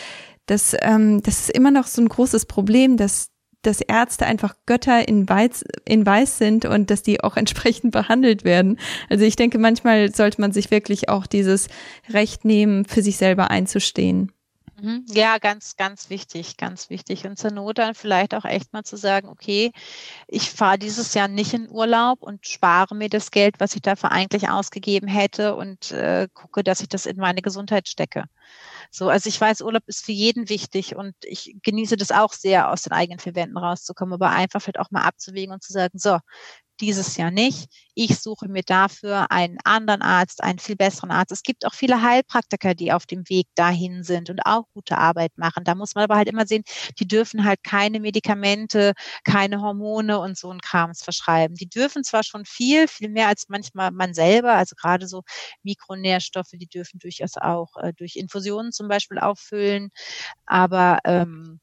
[0.46, 3.28] dass ähm, das ist immer noch so ein großes Problem, dass
[3.62, 8.44] dass Ärzte einfach Götter in Weiß, in Weiß sind und dass die auch entsprechend behandelt
[8.44, 8.78] werden.
[9.08, 11.68] Also ich denke, manchmal sollte man sich wirklich auch dieses
[12.10, 14.32] Recht nehmen, für sich selber einzustehen.
[14.82, 15.04] Mhm.
[15.10, 17.24] Ja, ganz, ganz wichtig, ganz wichtig.
[17.26, 19.70] Und zur Not dann vielleicht auch echt mal zu sagen, okay,
[20.28, 24.12] ich fahre dieses Jahr nicht in Urlaub und spare mir das Geld, was ich dafür
[24.12, 28.24] eigentlich ausgegeben hätte und äh, gucke, dass ich das in meine Gesundheit stecke.
[28.94, 32.70] So, also ich weiß, Urlaub ist für jeden wichtig und ich genieße das auch sehr,
[32.70, 35.98] aus den eigenen vier Wänden rauszukommen, aber einfach vielleicht auch mal abzuwägen und zu sagen,
[35.98, 36.18] so,
[36.80, 37.68] dieses Jahr nicht.
[37.94, 41.30] Ich suche mir dafür einen anderen Arzt, einen viel besseren Arzt.
[41.32, 45.32] Es gibt auch viele Heilpraktiker, die auf dem Weg dahin sind und auch gute Arbeit
[45.36, 45.64] machen.
[45.64, 46.64] Da muss man aber halt immer sehen,
[46.98, 51.54] die dürfen halt keine Medikamente, keine Hormone und so ein Krams verschreiben.
[51.56, 55.22] Die dürfen zwar schon viel, viel mehr als manchmal man selber, also gerade so
[55.62, 59.90] Mikronährstoffe, die dürfen durchaus auch äh, durch Infusionen zum Beispiel auffüllen,
[60.46, 61.60] aber ähm,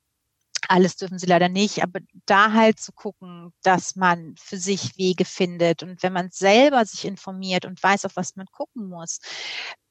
[0.67, 5.25] alles dürfen sie leider nicht, aber da halt zu gucken, dass man für sich Wege
[5.25, 5.83] findet.
[5.83, 9.19] Und wenn man selber sich informiert und weiß, auf was man gucken muss,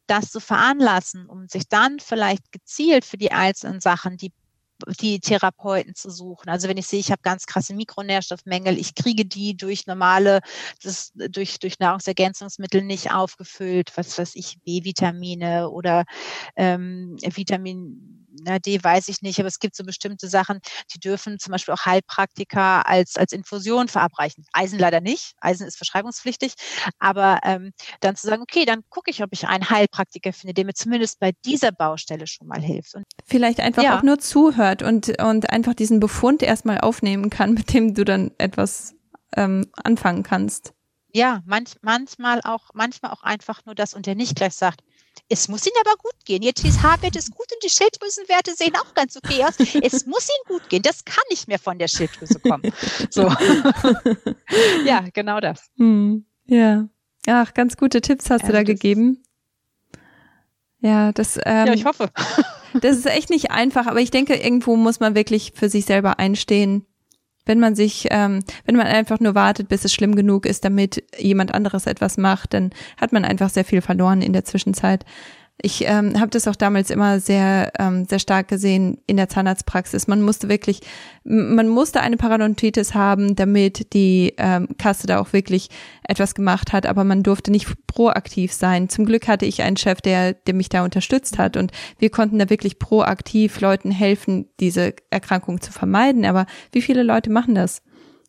[0.07, 4.33] das zu veranlassen, um sich dann vielleicht gezielt für die einzelnen Sachen, die
[5.01, 6.49] die Therapeuten zu suchen.
[6.49, 10.41] Also wenn ich sehe, ich habe ganz krasse Mikronährstoffmängel, ich kriege die durch normale,
[10.83, 16.05] das, durch, durch Nahrungsergänzungsmittel nicht aufgefüllt, was weiß ich, B-Vitamine oder
[16.57, 20.61] ähm, Vitamin na, D weiß ich nicht, aber es gibt so bestimmte Sachen,
[20.95, 24.45] die dürfen zum Beispiel auch Heilpraktiker als, als Infusion verabreichen.
[24.53, 25.33] Eisen leider nicht.
[25.41, 26.55] Eisen ist verschreibungspflichtig.
[26.99, 30.65] Aber ähm, dann zu sagen, okay, dann gucke ich, ob ich einen Heilpraktiker finde, der
[30.65, 32.95] mir zumindest bei dieser Baustelle schon mal hilft.
[32.95, 33.99] Und Vielleicht einfach ja.
[33.99, 38.33] auch nur zuhört und, und einfach diesen Befund erstmal aufnehmen kann, mit dem du dann
[38.39, 38.95] etwas
[39.37, 40.73] ähm, anfangen kannst.
[41.13, 44.83] Ja, manch, manchmal auch, manchmal auch einfach nur das und der nicht gleich sagt,
[45.29, 46.43] es muss Ihnen aber gut gehen.
[46.43, 49.55] Ihr TSH-Wert ist gut und die Schilddrüsenwerte sehen auch ganz okay aus.
[49.83, 50.83] Es muss Ihnen gut gehen.
[50.83, 52.73] Das kann nicht mehr von der Schilddrüse kommen.
[53.11, 53.23] So.
[54.85, 55.71] ja, genau das.
[55.77, 56.27] Hm.
[56.47, 56.89] Ja.
[57.27, 59.23] Ach, ganz gute Tipps hast ja, du da gegeben.
[60.81, 61.39] Ja, das.
[61.45, 62.11] Ähm, ja, ich hoffe.
[62.81, 66.19] das ist echt nicht einfach, aber ich denke, irgendwo muss man wirklich für sich selber
[66.19, 66.88] einstehen
[67.49, 71.03] wenn man sich, ähm, wenn man einfach nur wartet, bis es schlimm genug ist, damit
[71.19, 75.05] jemand anderes etwas macht, dann hat man einfach sehr viel verloren in der Zwischenzeit.
[75.61, 80.07] Ich ähm, habe das auch damals immer sehr, ähm, sehr stark gesehen in der Zahnarztpraxis.
[80.07, 80.83] Man musste wirklich,
[81.25, 85.69] man musste eine Parodontitis haben, damit die ähm, Kasse da auch wirklich
[86.05, 88.89] etwas gemacht hat, aber man durfte nicht proaktiv sein.
[88.89, 92.39] Zum Glück hatte ich einen Chef, der, der mich da unterstützt hat und wir konnten
[92.39, 96.25] da wirklich proaktiv Leuten helfen, diese Erkrankung zu vermeiden.
[96.25, 97.83] Aber wie viele Leute machen das?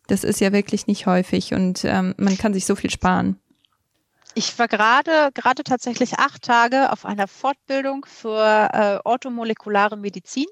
[0.08, 3.36] Das ist ja wirklich nicht häufig und ähm, man kann sich so viel sparen.
[4.34, 10.46] Ich war gerade, gerade tatsächlich acht Tage auf einer Fortbildung für äh, orthomolekulare Medizin.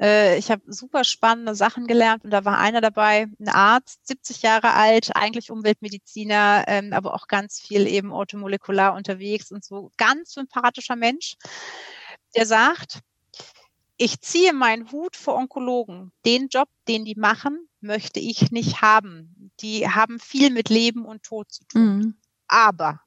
[0.00, 4.42] Äh, ich habe super spannende Sachen gelernt und da war einer dabei, ein Arzt, 70
[4.42, 10.32] Jahre alt, eigentlich Umweltmediziner, ähm, aber auch ganz viel eben orthomolekular unterwegs und so ganz
[10.32, 11.36] sympathischer Mensch,
[12.36, 13.00] der sagt,
[13.96, 16.12] ich ziehe meinen Hut vor Onkologen.
[16.24, 19.50] Den Job, den die machen, möchte ich nicht haben.
[19.60, 21.82] Die haben viel mit Leben und Tod zu tun.
[21.82, 22.16] Mhm.
[22.48, 23.00] Aber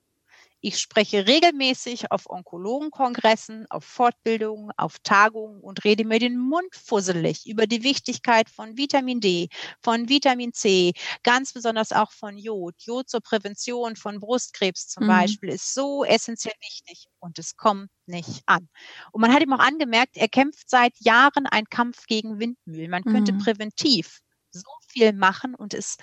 [0.64, 7.48] ich spreche regelmäßig auf Onkologenkongressen, auf Fortbildungen, auf Tagungen und rede mir den Mund fusselig
[7.48, 9.50] über die Wichtigkeit von Vitamin D,
[9.82, 12.76] von Vitamin C, ganz besonders auch von Jod.
[12.78, 15.08] Jod zur Prävention von Brustkrebs zum mhm.
[15.08, 18.70] Beispiel ist so essentiell wichtig und es kommt nicht an.
[19.12, 22.92] Und man hat ihm auch angemerkt, er kämpft seit Jahren einen Kampf gegen Windmühlen.
[22.92, 23.39] Man könnte mhm.
[23.39, 24.20] präventiv
[24.52, 25.98] so viel machen und es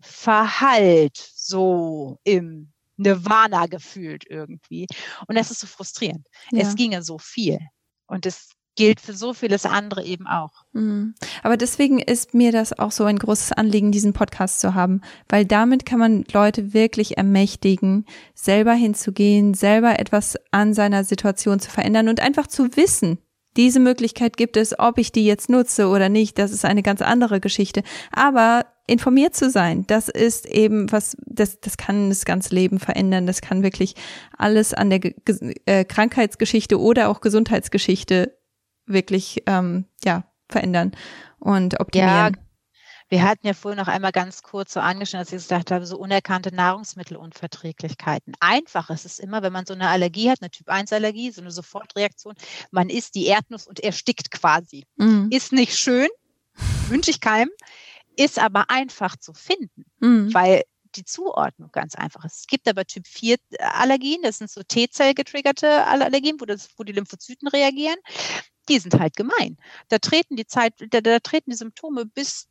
[0.00, 4.86] verhallt so im Nirvana gefühlt irgendwie.
[5.26, 6.26] Und das ist so frustrierend.
[6.52, 6.62] Ja.
[6.62, 7.58] Es ginge so viel.
[8.06, 10.64] Und es gilt für so vieles andere eben auch.
[10.72, 11.14] Mhm.
[11.42, 15.44] Aber deswegen ist mir das auch so ein großes Anliegen, diesen Podcast zu haben, weil
[15.44, 22.08] damit kann man Leute wirklich ermächtigen, selber hinzugehen, selber etwas an seiner Situation zu verändern
[22.08, 23.18] und einfach zu wissen,
[23.56, 27.02] diese Möglichkeit gibt es, ob ich die jetzt nutze oder nicht, das ist eine ganz
[27.02, 27.82] andere Geschichte.
[28.12, 33.26] Aber informiert zu sein, das ist eben was, das, das kann das ganze Leben verändern.
[33.26, 33.94] Das kann wirklich
[34.36, 35.14] alles an der Ge
[35.66, 38.36] äh, Krankheitsgeschichte oder auch Gesundheitsgeschichte
[38.86, 40.92] wirklich ähm, ja verändern
[41.38, 42.34] und optimieren.
[42.34, 42.42] Ja,
[43.08, 45.96] wir hatten ja vorhin noch einmal ganz kurz so angeschnitten, dass ich gesagt habe, so
[45.96, 48.34] unerkannte Nahrungsmittelunverträglichkeiten.
[48.40, 52.34] Einfach ist es immer, wenn man so eine Allergie hat, eine Typ-1-Allergie, so eine Sofortreaktion,
[52.70, 54.86] man isst die Erdnuss und erstickt quasi.
[54.96, 55.28] Mhm.
[55.30, 56.08] Ist nicht schön,
[56.88, 57.50] wünsche ich keinem,
[58.16, 60.32] ist aber einfach zu finden, mhm.
[60.34, 60.62] weil
[60.96, 62.40] die Zuordnung ganz einfach ist.
[62.40, 66.82] Es gibt aber Typ 4 Allergien, das sind so T-Zell getriggerte Allergien, wo, das, wo
[66.82, 67.98] die Lymphozyten reagieren
[68.70, 69.56] die sind halt gemein.
[69.88, 72.48] Da treten die Zeit, da, da treten die Symptome bis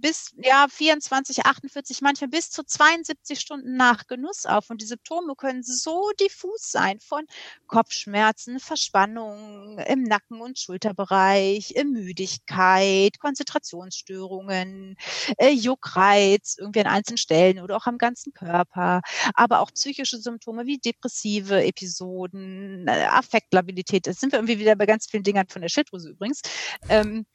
[0.00, 4.70] bis ja 24, 48, manchmal bis zu 72 Stunden nach Genuss auf.
[4.70, 7.24] Und die Symptome können so diffus sein von
[7.66, 14.96] Kopfschmerzen, Verspannungen im Nacken- und Schulterbereich, Müdigkeit, Konzentrationsstörungen,
[15.38, 19.02] äh, Juckreiz, irgendwie an einzelnen Stellen oder auch am ganzen Körper,
[19.34, 24.06] aber auch psychische Symptome wie depressive Episoden, äh, Affektlabilität.
[24.06, 26.42] Da sind wir irgendwie wieder bei ganz vielen Dingern von der Schilddrüse übrigens.
[26.88, 27.26] Ähm,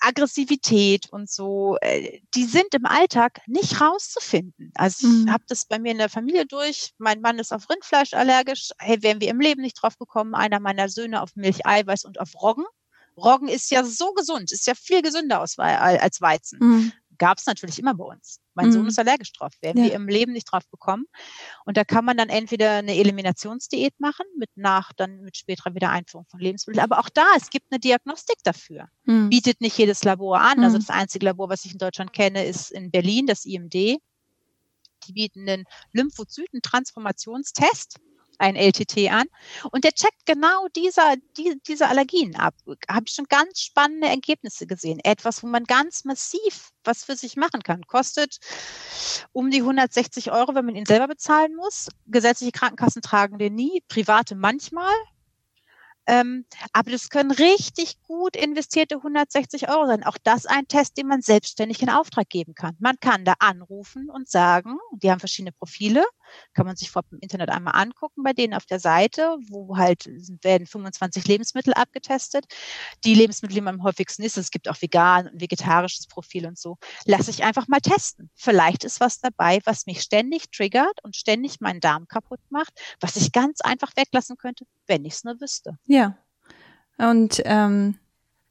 [0.00, 1.76] Aggressivität und so.
[1.96, 4.72] Äh, die sind im Alltag nicht rauszufinden.
[4.74, 5.32] Also ich mhm.
[5.32, 6.92] habe das bei mir in der Familie durch.
[6.98, 8.70] Mein Mann ist auf Rindfleisch allergisch.
[8.78, 10.34] Hey, wären wir im Leben nicht drauf gekommen.
[10.34, 12.64] Einer meiner Söhne auf Milch, Eiweiß und auf Roggen.
[13.16, 16.58] Roggen ist ja so gesund, ist ja viel gesünder als Weizen.
[16.60, 18.40] Mhm gab es natürlich immer bei uns.
[18.54, 18.72] Mein mhm.
[18.72, 19.90] Sohn ist allergisch drauf, werden ja.
[19.90, 21.04] wir im Leben nicht drauf bekommen.
[21.64, 26.26] Und da kann man dann entweder eine Eliminationsdiät machen, mit nach, dann mit späterer Wiedereinführung
[26.26, 26.82] von Lebensmitteln.
[26.82, 28.88] Aber auch da, es gibt eine Diagnostik dafür.
[29.04, 29.30] Mhm.
[29.30, 30.58] Bietet nicht jedes Labor an.
[30.58, 30.64] Also mhm.
[30.76, 33.72] Also das einzige Labor, was ich in Deutschland kenne, ist in Berlin, das IMD.
[33.72, 37.98] Die bieten einen Lymphozyten-Transformationstest
[38.38, 39.26] ein LTT an
[39.70, 42.54] und der checkt genau dieser, die, diese Allergien ab.
[42.88, 45.00] Habe ich schon ganz spannende Ergebnisse gesehen.
[45.02, 47.86] Etwas, wo man ganz massiv was für sich machen kann.
[47.86, 48.38] Kostet
[49.32, 51.88] um die 160 Euro, wenn man ihn selber bezahlen muss.
[52.06, 54.94] Gesetzliche Krankenkassen tragen den nie, private manchmal.
[56.06, 60.04] Ähm, aber das können richtig gut investierte 160 Euro sein.
[60.04, 62.76] Auch das ein Test, den man selbstständig in Auftrag geben kann.
[62.78, 66.04] Man kann da anrufen und sagen, die haben verschiedene Profile,
[66.54, 70.08] kann man sich vor dem Internet einmal angucken bei denen auf der Seite, wo halt
[70.42, 72.46] werden 25 Lebensmittel abgetestet.
[73.04, 76.58] Die Lebensmittel, die man am häufigsten isst, es gibt auch vegan und vegetarisches Profil und
[76.58, 78.30] so, lasse ich einfach mal testen.
[78.34, 83.16] Vielleicht ist was dabei, was mich ständig triggert und ständig meinen Darm kaputt macht, was
[83.16, 85.78] ich ganz einfach weglassen könnte, wenn ich es nur wüsste.
[85.86, 85.95] Ja.
[86.98, 87.96] Und ähm,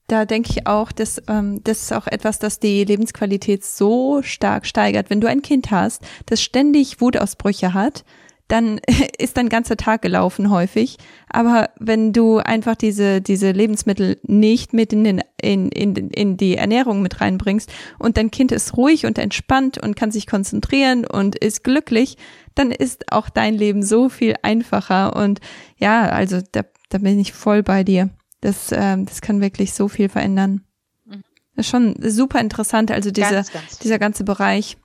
[0.08, 4.66] da denke ich auch, dass ähm, das ist auch etwas, das die Lebensqualität so stark
[4.66, 5.10] steigert.
[5.10, 8.06] Wenn du ein Kind hast, das ständig Wutausbrüche hat,
[8.48, 8.80] dann
[9.18, 10.98] ist dein ganzer Tag gelaufen häufig.
[11.30, 16.56] Aber wenn du einfach diese, diese Lebensmittel nicht mit in, den, in, in, in die
[16.56, 21.36] Ernährung mit reinbringst und dein Kind ist ruhig und entspannt und kann sich konzentrieren und
[21.36, 22.18] ist glücklich,
[22.54, 25.16] dann ist auch dein Leben so viel einfacher.
[25.16, 25.40] Und
[25.78, 28.10] ja, also da, da bin ich voll bei dir.
[28.42, 30.62] Das, ähm, das kann wirklich so viel verändern.
[31.06, 31.24] Mhm.
[31.56, 34.78] Das ist schon super interessant, also diese, ganz, ganz dieser ganze Bereich.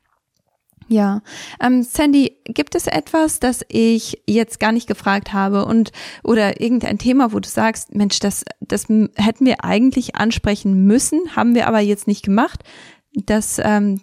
[0.89, 1.23] Ja,
[1.61, 5.93] ähm, Sandy, gibt es etwas, das ich jetzt gar nicht gefragt habe und
[6.25, 11.55] oder irgendein Thema, wo du sagst, Mensch, das das hätten wir eigentlich ansprechen müssen, haben
[11.55, 12.65] wir aber jetzt nicht gemacht.
[13.13, 14.01] Das ähm,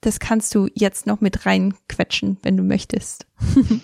[0.00, 3.26] das kannst du jetzt noch mit reinquetschen, wenn du möchtest.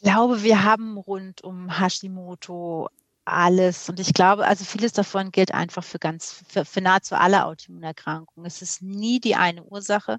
[0.00, 2.88] glaube, wir haben rund um Hashimoto
[3.24, 3.88] alles.
[3.88, 8.46] Und ich glaube, also vieles davon gilt einfach für ganz, für, für nahezu alle Autoimmunerkrankungen.
[8.46, 10.18] Es ist nie die eine Ursache.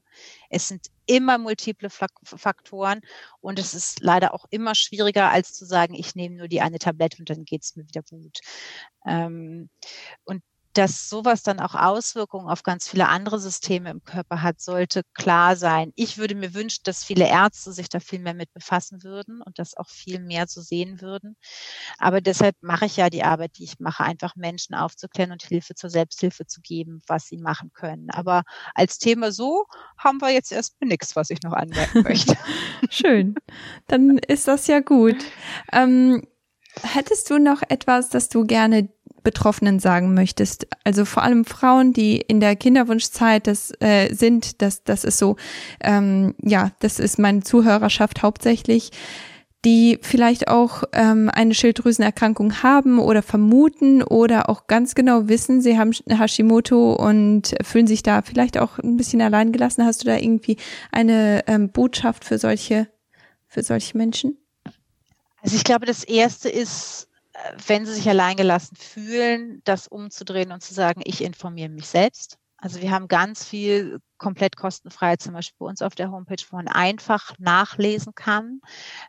[0.49, 3.01] Es sind immer multiple Faktoren
[3.41, 6.79] und es ist leider auch immer schwieriger, als zu sagen, ich nehme nur die eine
[6.79, 8.39] Tablette und dann geht es mir wieder gut.
[9.05, 9.69] Ähm,
[10.23, 10.41] und
[10.73, 15.55] dass sowas dann auch Auswirkungen auf ganz viele andere Systeme im Körper hat, sollte klar
[15.55, 15.91] sein.
[15.95, 19.59] Ich würde mir wünschen, dass viele Ärzte sich da viel mehr mit befassen würden und
[19.59, 21.35] das auch viel mehr so sehen würden.
[21.97, 25.75] Aber deshalb mache ich ja die Arbeit, die ich mache, einfach Menschen aufzuklären und Hilfe
[25.75, 28.09] zur Selbsthilfe zu geben, was sie machen können.
[28.11, 28.43] Aber
[28.73, 29.65] als Thema so
[29.97, 32.37] haben wir jetzt erstmal nichts, was ich noch anmerken möchte.
[32.89, 33.35] Schön.
[33.87, 35.17] Dann ist das ja gut.
[35.71, 36.25] Ähm,
[36.81, 38.89] hättest du noch etwas, das du gerne
[39.23, 40.67] Betroffenen sagen möchtest?
[40.83, 45.35] Also vor allem Frauen, die in der Kinderwunschzeit das äh, sind, das das ist so,
[45.81, 48.91] ähm, ja, das ist meine Zuhörerschaft hauptsächlich.
[49.63, 55.77] die vielleicht auch ähm, eine Schilddrüsenerkrankung haben oder vermuten oder auch ganz genau wissen, sie
[55.77, 59.85] haben Hashimoto und fühlen sich da vielleicht auch ein bisschen allein gelassen.
[59.85, 60.57] Hast du da irgendwie
[60.91, 62.87] eine ähm, Botschaft für solche,
[63.47, 64.37] für solche Menschen?
[65.43, 67.07] Also ich glaube, das erste ist,
[67.67, 72.37] wenn sie sich alleingelassen fühlen, das umzudrehen und zu sagen, ich informiere mich selbst.
[72.57, 76.57] Also wir haben ganz viel komplett kostenfrei, zum Beispiel bei uns auf der Homepage, wo
[76.57, 78.61] man einfach nachlesen kann.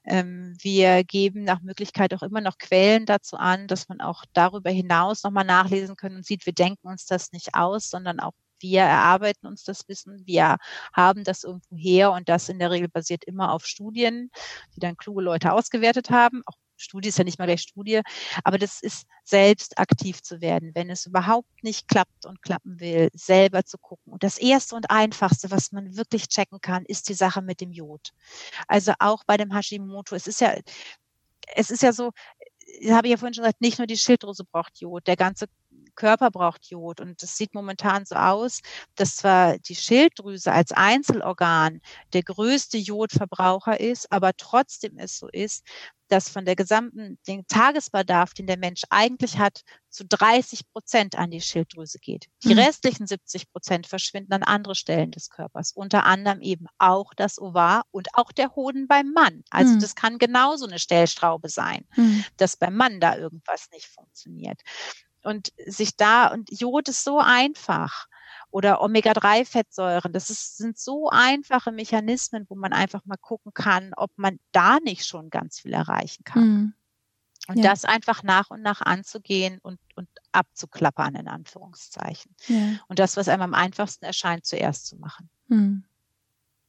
[0.05, 4.71] Ähm, wir geben nach Möglichkeit auch immer noch Quellen dazu an, dass man auch darüber
[4.71, 8.83] hinaus nochmal nachlesen kann und sieht, wir denken uns das nicht aus, sondern auch wir
[8.83, 10.57] erarbeiten uns das Wissen, wir
[10.95, 14.31] haben das irgendwo her und das in der Regel basiert immer auf Studien,
[14.75, 18.01] die dann kluge Leute ausgewertet haben, auch Studie ist ja nicht mal gleich Studie,
[18.45, 23.09] aber das ist selbst aktiv zu werden, wenn es überhaupt nicht klappt und klappen will,
[23.15, 24.13] selber zu gucken.
[24.13, 27.73] Und das erste und einfachste, was man wirklich checken kann, ist die Sache mit dem
[27.73, 28.11] Jod.
[28.69, 30.55] Also auch bei dem Hashimoto, es ist ja,
[31.55, 32.11] es ist ja so,
[32.81, 35.47] ich habe ja vorhin schon gesagt, nicht nur die Schilddrüse braucht Jod, der ganze
[35.95, 37.01] Körper braucht Jod.
[37.01, 38.61] Und es sieht momentan so aus,
[38.95, 41.81] dass zwar die Schilddrüse als Einzelorgan
[42.13, 45.65] der größte Jodverbraucher ist, aber trotzdem es so ist,
[46.13, 51.31] dass von der gesamten, den Tagesbedarf, den der Mensch eigentlich hat, zu 30 Prozent an
[51.31, 52.27] die Schilddrüse geht.
[52.45, 52.61] Die mhm.
[52.61, 57.85] restlichen 70 Prozent verschwinden an andere Stellen des Körpers, unter anderem eben auch das Ovar
[57.93, 59.43] und auch der Hoden beim Mann.
[59.49, 59.81] Also mhm.
[59.81, 62.27] das kann genauso eine Stellstraube sein, mhm.
[62.37, 64.61] dass beim Mann da irgendwas nicht funktioniert.
[65.23, 68.07] Und sich da, und Jod ist so einfach
[68.53, 70.13] oder Omega-3-Fettsäuren.
[70.13, 74.79] Das ist, sind so einfache Mechanismen, wo man einfach mal gucken kann, ob man da
[74.79, 76.43] nicht schon ganz viel erreichen kann.
[76.45, 76.75] Mhm.
[77.49, 77.71] Und ja.
[77.71, 82.37] das einfach nach und nach anzugehen und, und abzuklappern, in Anführungszeichen.
[82.47, 82.79] Ja.
[82.87, 85.29] Und das, was einem am einfachsten erscheint, zuerst zu machen.
[85.49, 85.85] Mhm.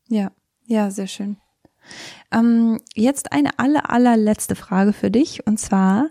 [0.08, 0.32] Ja,
[0.66, 1.38] ja, sehr schön.
[2.32, 5.46] Ähm, jetzt eine aller, allerletzte Frage für dich.
[5.46, 6.10] Und zwar,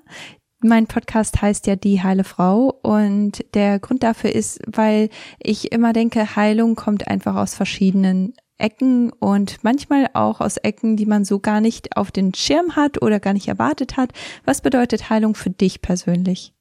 [0.64, 5.92] mein Podcast heißt ja Die heile Frau und der Grund dafür ist, weil ich immer
[5.92, 11.40] denke, Heilung kommt einfach aus verschiedenen Ecken und manchmal auch aus Ecken, die man so
[11.40, 14.12] gar nicht auf den Schirm hat oder gar nicht erwartet hat.
[14.44, 16.52] Was bedeutet Heilung für dich persönlich?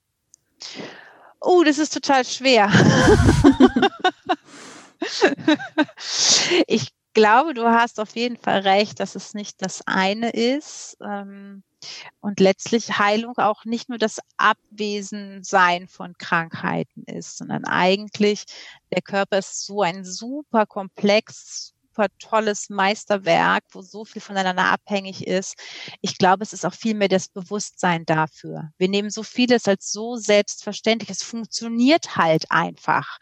[1.39, 2.71] Oh, das ist total schwer.
[6.67, 10.97] ich glaube, du hast auf jeden Fall recht, dass es nicht das eine ist.
[11.03, 11.63] Ähm
[12.19, 18.45] und letztlich Heilung auch nicht nur das Abwesensein von Krankheiten ist, sondern eigentlich
[18.91, 25.27] der Körper ist so ein super komplex, super tolles Meisterwerk, wo so viel voneinander abhängig
[25.27, 25.55] ist.
[26.01, 28.71] Ich glaube, es ist auch viel mehr das Bewusstsein dafür.
[28.77, 31.09] Wir nehmen so vieles als so selbstverständlich.
[31.09, 33.19] Es funktioniert halt einfach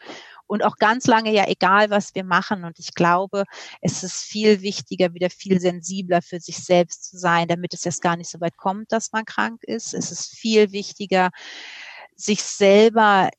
[0.50, 2.64] und auch ganz lange ja egal, was wir machen.
[2.64, 3.44] Und ich glaube,
[3.80, 8.02] es ist viel wichtiger, wieder viel sensibler für sich selbst zu sein, damit es erst
[8.02, 9.94] gar nicht so weit kommt, dass man krank ist.
[9.94, 11.30] Es ist viel wichtiger,
[12.16, 13.30] sich selber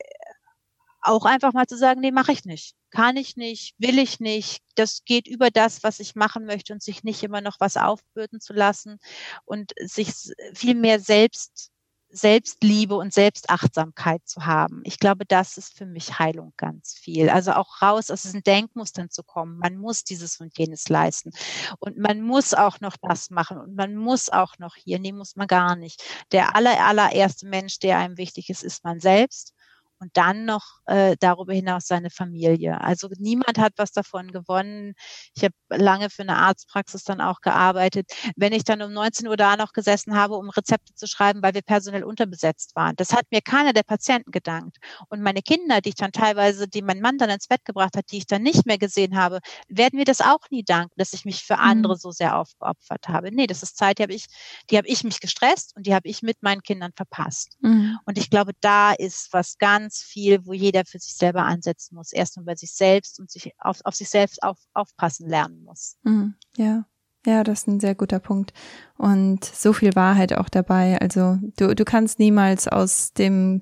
[1.02, 2.76] auch einfach mal zu sagen, nee, mache ich nicht.
[2.92, 4.64] Kann ich nicht, will ich nicht.
[4.76, 8.40] Das geht über das, was ich machen möchte und sich nicht immer noch was aufbürden
[8.40, 9.00] zu lassen
[9.44, 10.14] und sich
[10.54, 11.72] viel mehr selbst
[12.12, 14.82] Selbstliebe und Selbstachtsamkeit zu haben.
[14.84, 17.30] Ich glaube, das ist für mich Heilung ganz viel.
[17.30, 19.58] Also auch raus aus diesen Denkmustern zu kommen.
[19.58, 21.32] Man muss dieses und jenes leisten.
[21.80, 23.58] Und man muss auch noch das machen.
[23.58, 25.00] Und man muss auch noch hier.
[25.00, 26.04] Nee, muss man gar nicht.
[26.32, 29.54] Der aller, allererste Mensch, der einem wichtig ist, ist man selbst
[30.02, 32.82] und dann noch äh, darüber hinaus seine Familie.
[32.82, 34.94] Also niemand hat was davon gewonnen.
[35.36, 38.12] Ich habe lange für eine Arztpraxis dann auch gearbeitet.
[38.36, 41.54] Wenn ich dann um 19 Uhr da noch gesessen habe, um Rezepte zu schreiben, weil
[41.54, 44.78] wir personell unterbesetzt waren, das hat mir keiner der Patienten gedankt.
[45.10, 48.06] Und meine Kinder, die ich dann teilweise, die mein Mann dann ins Bett gebracht hat,
[48.12, 49.40] die ich dann nicht mehr gesehen habe,
[49.70, 51.64] werden mir das auch nie danken, dass ich mich für mhm.
[51.64, 53.32] andere so sehr aufgeopfert habe.
[53.32, 54.26] Nee, das ist Zeit, die habe ich,
[54.72, 57.58] die habe ich mich gestresst und die habe ich mit meinen Kindern verpasst.
[57.62, 58.00] Mhm.
[58.06, 61.96] Und ich glaube, da ist was ganz ganz viel, wo jeder für sich selber ansetzen
[61.96, 62.14] muss.
[62.14, 65.98] Erstmal bei sich selbst und sich auf, auf sich selbst auf, aufpassen lernen muss.
[66.04, 66.86] Mhm, ja.
[67.24, 68.52] Ja, das ist ein sehr guter Punkt.
[68.98, 71.00] Und so viel Wahrheit auch dabei.
[71.00, 73.62] Also du, du kannst niemals aus dem,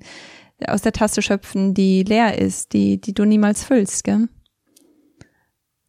[0.66, 4.28] aus der Tasse schöpfen, die leer ist, die, die du niemals füllst, gell?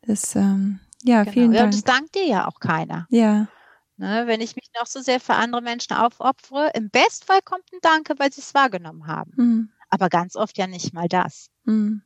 [0.01, 1.33] Das, ähm, ja, genau.
[1.33, 1.73] vielen ja, Dank.
[1.73, 3.07] Und das dankt dir ja auch keiner.
[3.09, 3.47] Ja.
[3.95, 7.79] Ne, wenn ich mich noch so sehr für andere Menschen aufopfere, im Bestfall kommt ein
[7.81, 9.31] Danke, weil sie es wahrgenommen haben.
[9.37, 11.51] Mhm aber ganz oft ja nicht mal das.
[11.65, 12.01] Mhm.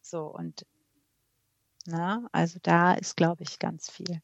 [0.00, 0.64] So und
[1.86, 4.20] na, also da ist, glaube ich, ganz viel.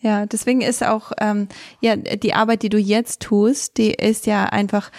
[0.00, 1.48] Ja, deswegen ist auch ähm,
[1.80, 4.90] ja die Arbeit, die du jetzt tust, die ist ja einfach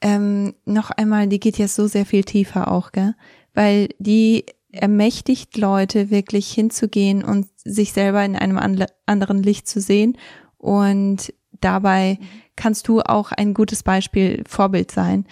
[0.00, 3.14] ähm, noch einmal, die geht ja so sehr viel tiefer auch, gell?
[3.54, 8.58] Weil die ermächtigt Leute wirklich hinzugehen und sich selber in einem
[9.06, 10.18] anderen Licht zu sehen
[10.58, 12.18] und dabei
[12.56, 15.26] kannst du auch ein gutes Beispiel, Vorbild sein,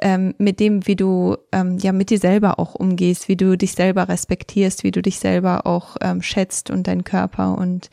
[0.00, 3.72] ähm, mit dem, wie du ähm, ja mit dir selber auch umgehst, wie du dich
[3.72, 7.90] selber respektierst, wie du dich selber auch ähm, schätzt und deinen Körper und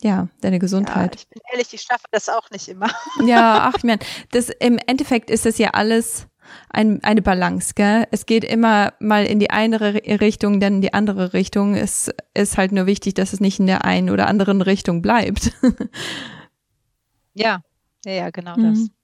[0.00, 1.14] ja, deine Gesundheit.
[1.14, 2.88] Ja, ich bin ehrlich, ich schaffe das auch nicht immer.
[3.26, 4.00] Ja, ach, ich meine,
[4.30, 6.28] das im Endeffekt ist das ja alles
[6.70, 8.06] ein, eine Balance, gell?
[8.10, 9.80] Es geht immer mal in die eine
[10.20, 11.74] Richtung, dann in die andere Richtung.
[11.74, 15.52] Es ist halt nur wichtig, dass es nicht in der einen oder anderen Richtung bleibt.
[17.38, 17.62] Ja,
[18.04, 18.74] ja, ja, genau mhm.
[18.74, 18.97] das.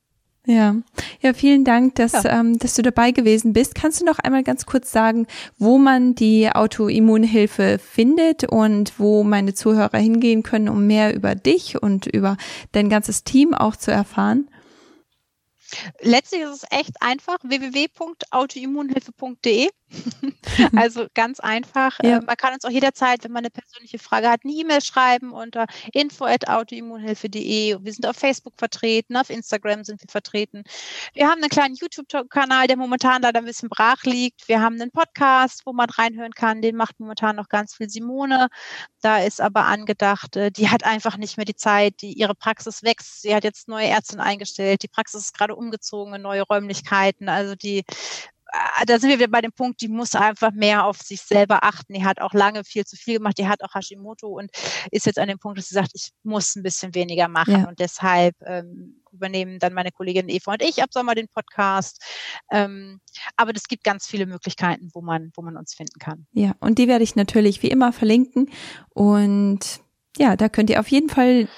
[0.47, 0.77] Ja,
[1.23, 2.41] ja, vielen Dank, dass, ja.
[2.41, 3.75] ähm, dass du dabei gewesen bist.
[3.75, 5.27] Kannst du noch einmal ganz kurz sagen,
[5.59, 11.83] wo man die Autoimmunhilfe findet und wo meine Zuhörer hingehen können, um mehr über dich
[11.83, 12.37] und über
[12.73, 14.49] dein ganzes Team auch zu erfahren?
[16.01, 19.71] Letztlich ist es echt einfach, www.autoimmunhilfe.de.
[20.77, 21.99] also ganz einfach.
[22.03, 22.19] Ja.
[22.19, 25.33] Ähm, man kann uns auch jederzeit, wenn man eine persönliche Frage hat, eine E-Mail schreiben
[25.33, 27.79] unter info.autoimmunhilfe.de.
[27.81, 30.65] Wir sind auf Facebook vertreten, auf Instagram sind wir vertreten.
[31.13, 34.49] Wir haben einen kleinen YouTube-Kanal, der momentan leider ein bisschen brach liegt.
[34.49, 36.63] Wir haben einen Podcast, wo man reinhören kann.
[36.63, 38.49] Den macht momentan noch ganz viel Simone.
[39.01, 42.83] Da ist aber angedacht, äh, die hat einfach nicht mehr die Zeit, die, ihre Praxis
[42.83, 43.23] wächst.
[43.23, 44.83] Sie hat jetzt neue Ärzte eingestellt.
[44.83, 47.29] Die Praxis ist gerade umgezogen in neue Räumlichkeiten.
[47.29, 47.85] Also die
[48.55, 51.65] äh, da sind wir wieder bei dem Punkt, die muss einfach mehr auf sich selber
[51.65, 51.95] achten.
[51.95, 53.39] Die hat auch lange viel zu viel gemacht.
[53.39, 54.51] Die hat auch Hashimoto und
[54.91, 57.63] ist jetzt an dem Punkt, dass sie sagt, ich muss ein bisschen weniger machen.
[57.63, 57.69] Ja.
[57.69, 62.03] Und deshalb ähm, übernehmen dann meine Kollegin Eva und ich ab Sommer den Podcast.
[62.53, 63.01] Ähm,
[63.37, 66.27] aber es gibt ganz viele Möglichkeiten, wo man, wo man uns finden kann.
[66.33, 68.51] Ja, und die werde ich natürlich wie immer verlinken.
[68.91, 69.81] Und
[70.17, 71.49] ja, da könnt ihr auf jeden Fall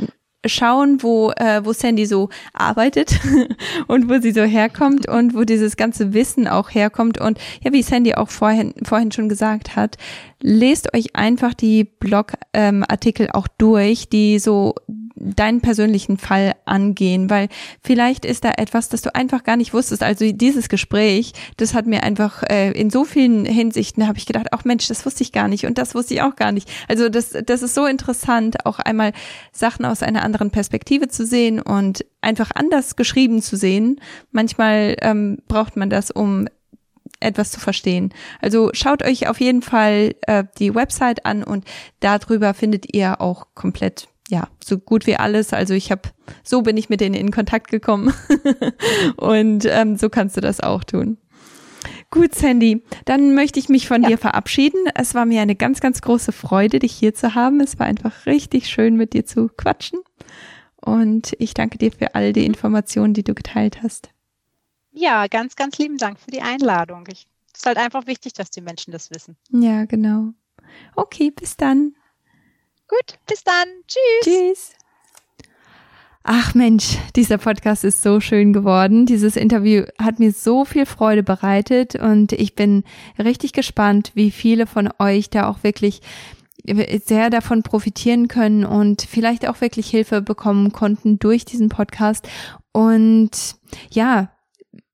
[0.48, 3.18] schauen, wo, äh, wo Sandy so arbeitet
[3.86, 7.20] und wo sie so herkommt und wo dieses ganze Wissen auch herkommt.
[7.20, 9.96] Und ja, wie Sandy auch vorhin, vorhin schon gesagt hat,
[10.40, 14.74] lest euch einfach die Blogartikel ähm, auch durch, die so
[15.16, 17.48] deinen persönlichen Fall angehen, weil
[17.82, 20.02] vielleicht ist da etwas, das du einfach gar nicht wusstest.
[20.02, 24.48] Also dieses Gespräch, das hat mir einfach äh, in so vielen Hinsichten habe ich gedacht,
[24.52, 26.70] ach Mensch, das wusste ich gar nicht und das wusste ich auch gar nicht.
[26.88, 29.12] Also das, das ist so interessant, auch einmal
[29.52, 34.00] Sachen aus einer anderen Perspektive zu sehen und einfach anders geschrieben zu sehen.
[34.32, 36.46] Manchmal ähm, braucht man das, um
[37.20, 38.12] etwas zu verstehen.
[38.42, 41.64] Also schaut euch auf jeden Fall äh, die Website an und
[42.00, 45.52] darüber findet ihr auch komplett ja, so gut wie alles.
[45.52, 46.02] Also ich habe,
[46.42, 48.12] so bin ich mit denen in Kontakt gekommen.
[49.16, 51.18] und ähm, so kannst du das auch tun.
[52.10, 54.08] Gut, Sandy, dann möchte ich mich von ja.
[54.08, 54.84] dir verabschieden.
[54.94, 57.60] Es war mir eine ganz, ganz große Freude, dich hier zu haben.
[57.60, 60.00] Es war einfach richtig schön, mit dir zu quatschen.
[60.76, 62.46] Und ich danke dir für all die mhm.
[62.46, 64.10] Informationen, die du geteilt hast.
[64.92, 67.06] Ja, ganz, ganz lieben Dank für die Einladung.
[67.06, 69.36] es ist halt einfach wichtig, dass die Menschen das wissen.
[69.50, 70.32] Ja, genau.
[70.94, 71.94] Okay, bis dann.
[72.88, 73.66] Gut, bis dann.
[73.86, 74.24] Tschüss.
[74.24, 74.72] Tschüss.
[76.28, 79.06] Ach Mensch, dieser Podcast ist so schön geworden.
[79.06, 82.82] Dieses Interview hat mir so viel Freude bereitet und ich bin
[83.16, 86.00] richtig gespannt, wie viele von euch da auch wirklich
[87.04, 92.28] sehr davon profitieren können und vielleicht auch wirklich Hilfe bekommen konnten durch diesen Podcast.
[92.72, 93.30] Und
[93.90, 94.32] ja,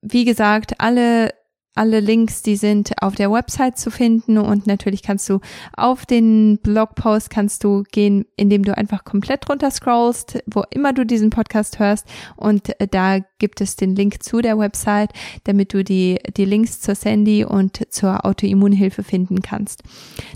[0.03, 1.31] wie gesagt, alle
[1.75, 5.41] alle Links, die sind auf der Website zu finden und natürlich kannst du
[5.75, 11.07] auf den Blogpost kannst du gehen, indem du einfach komplett runter scrollst, wo immer du
[11.07, 12.07] diesen Podcast hörst.
[12.37, 15.13] Und äh, da gibt es den Link zu der Website,
[15.45, 19.83] damit du die, die Links zur Sandy und zur Autoimmunhilfe finden kannst.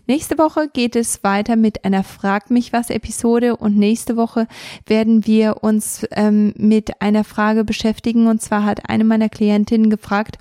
[0.07, 3.57] Nächste Woche geht es weiter mit einer Frag mich was Episode.
[3.57, 4.49] Und nächste Woche
[4.87, 8.26] werden wir uns ähm, mit einer Frage beschäftigen.
[8.26, 10.39] Und zwar hat eine meiner Klientinnen gefragt,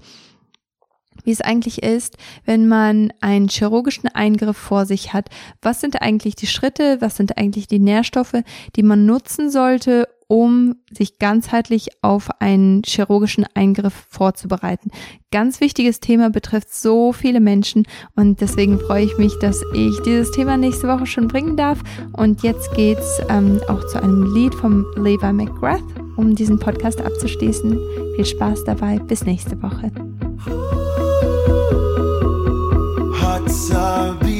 [1.25, 5.29] wie es eigentlich ist, wenn man einen chirurgischen Eingriff vor sich hat.
[5.61, 8.41] Was sind eigentlich die Schritte, was sind eigentlich die Nährstoffe,
[8.75, 14.89] die man nutzen sollte, um sich ganzheitlich auf einen chirurgischen Eingriff vorzubereiten.
[15.31, 20.31] Ganz wichtiges Thema betrifft so viele Menschen und deswegen freue ich mich, dass ich dieses
[20.31, 21.79] Thema nächste Woche schon bringen darf.
[22.13, 25.83] Und jetzt geht's ähm, auch zu einem Lied vom Levi McGrath,
[26.17, 27.77] um diesen Podcast abzuschließen.
[28.15, 29.91] Viel Spaß dabei, bis nächste Woche.
[33.45, 34.34] outside.